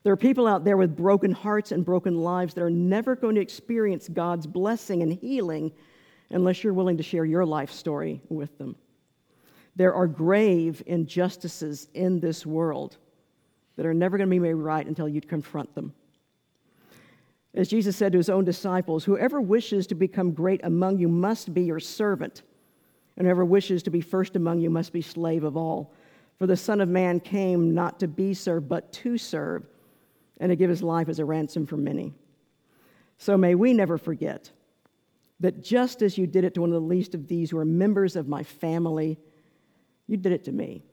There 0.03 0.13
are 0.13 0.17
people 0.17 0.47
out 0.47 0.63
there 0.63 0.77
with 0.77 0.95
broken 0.95 1.31
hearts 1.31 1.71
and 1.71 1.85
broken 1.85 2.17
lives 2.17 2.53
that 2.55 2.63
are 2.63 2.69
never 2.69 3.15
going 3.15 3.35
to 3.35 3.41
experience 3.41 4.09
God's 4.09 4.47
blessing 4.47 5.03
and 5.03 5.13
healing 5.13 5.71
unless 6.29 6.63
you're 6.63 6.73
willing 6.73 6.97
to 6.97 7.03
share 7.03 7.25
your 7.25 7.45
life 7.45 7.71
story 7.71 8.21
with 8.29 8.57
them. 8.57 8.75
There 9.75 9.93
are 9.93 10.07
grave 10.07 10.83
injustices 10.85 11.87
in 11.93 12.19
this 12.19 12.45
world 12.45 12.97
that 13.75 13.85
are 13.85 13.93
never 13.93 14.17
going 14.17 14.29
to 14.29 14.31
be 14.31 14.39
made 14.39 14.53
right 14.53 14.85
until 14.85 15.07
you 15.07 15.21
confront 15.21 15.73
them. 15.75 15.93
As 17.53 17.67
Jesus 17.67 17.97
said 17.97 18.11
to 18.13 18.17
his 18.17 18.29
own 18.29 18.45
disciples, 18.45 19.03
whoever 19.03 19.41
wishes 19.41 19.87
to 19.87 19.95
become 19.95 20.31
great 20.31 20.61
among 20.63 20.99
you 20.99 21.07
must 21.07 21.53
be 21.53 21.63
your 21.63 21.79
servant, 21.79 22.43
and 23.17 23.27
whoever 23.27 23.43
wishes 23.43 23.83
to 23.83 23.89
be 23.89 24.01
first 24.01 24.35
among 24.35 24.59
you 24.59 24.69
must 24.69 24.93
be 24.93 25.01
slave 25.01 25.43
of 25.43 25.57
all. 25.57 25.93
For 26.37 26.47
the 26.47 26.57
Son 26.57 26.81
of 26.81 26.89
Man 26.89 27.19
came 27.19 27.73
not 27.73 27.99
to 27.99 28.07
be 28.07 28.33
served, 28.33 28.69
but 28.69 28.91
to 28.93 29.17
serve, 29.17 29.65
and 30.39 30.49
to 30.49 30.55
give 30.55 30.69
his 30.69 30.81
life 30.81 31.09
as 31.09 31.19
a 31.19 31.25
ransom 31.25 31.65
for 31.65 31.77
many. 31.77 32.13
So 33.17 33.37
may 33.37 33.53
we 33.53 33.73
never 33.73 33.97
forget 33.97 34.49
that 35.39 35.61
just 35.61 36.01
as 36.01 36.17
you 36.17 36.25
did 36.25 36.43
it 36.43 36.53
to 36.53 36.61
one 36.61 36.69
of 36.69 36.81
the 36.81 36.87
least 36.87 37.13
of 37.13 37.27
these 37.27 37.51
who 37.51 37.57
are 37.57 37.65
members 37.65 38.15
of 38.15 38.27
my 38.27 38.43
family, 38.43 39.19
you 40.11 40.17
did 40.17 40.33
it 40.33 40.43
to 40.43 40.51
me. 40.51 40.83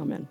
Amen. 0.00 0.26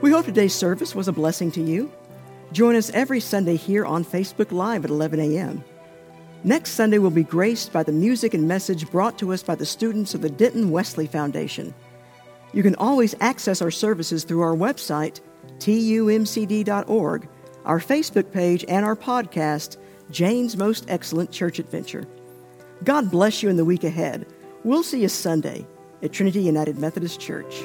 We 0.00 0.10
hope 0.12 0.24
today's 0.24 0.54
service 0.54 0.94
was 0.94 1.08
a 1.08 1.12
blessing 1.12 1.50
to 1.52 1.60
you. 1.60 1.90
Join 2.52 2.76
us 2.76 2.90
every 2.90 3.18
Sunday 3.18 3.56
here 3.56 3.84
on 3.84 4.04
Facebook 4.04 4.52
Live 4.52 4.84
at 4.84 4.90
11 4.90 5.18
a.m. 5.18 5.64
Next 6.44 6.72
Sunday, 6.72 6.98
we'll 6.98 7.10
be 7.10 7.24
graced 7.24 7.72
by 7.72 7.82
the 7.82 7.90
music 7.90 8.34
and 8.34 8.46
message 8.46 8.88
brought 8.92 9.18
to 9.18 9.32
us 9.32 9.42
by 9.42 9.56
the 9.56 9.66
students 9.66 10.14
of 10.14 10.20
the 10.20 10.30
Denton 10.30 10.70
Wesley 10.70 11.08
Foundation. 11.08 11.74
You 12.52 12.62
can 12.62 12.76
always 12.76 13.16
access 13.20 13.60
our 13.60 13.72
services 13.72 14.22
through 14.22 14.42
our 14.42 14.54
website, 14.54 15.20
tumcd.org, 15.58 17.28
our 17.64 17.78
Facebook 17.80 18.32
page, 18.32 18.64
and 18.68 18.84
our 18.84 18.96
podcast, 18.96 19.76
Jane's 20.10 20.56
Most 20.56 20.84
Excellent 20.88 21.30
Church 21.30 21.58
Adventure. 21.58 22.06
God 22.84 23.10
bless 23.10 23.42
you 23.42 23.48
in 23.48 23.56
the 23.56 23.64
week 23.64 23.84
ahead. 23.84 24.26
We'll 24.62 24.82
see 24.82 25.00
you 25.00 25.08
Sunday 25.08 25.66
at 26.02 26.12
Trinity 26.12 26.42
United 26.42 26.78
Methodist 26.78 27.20
Church. 27.20 27.62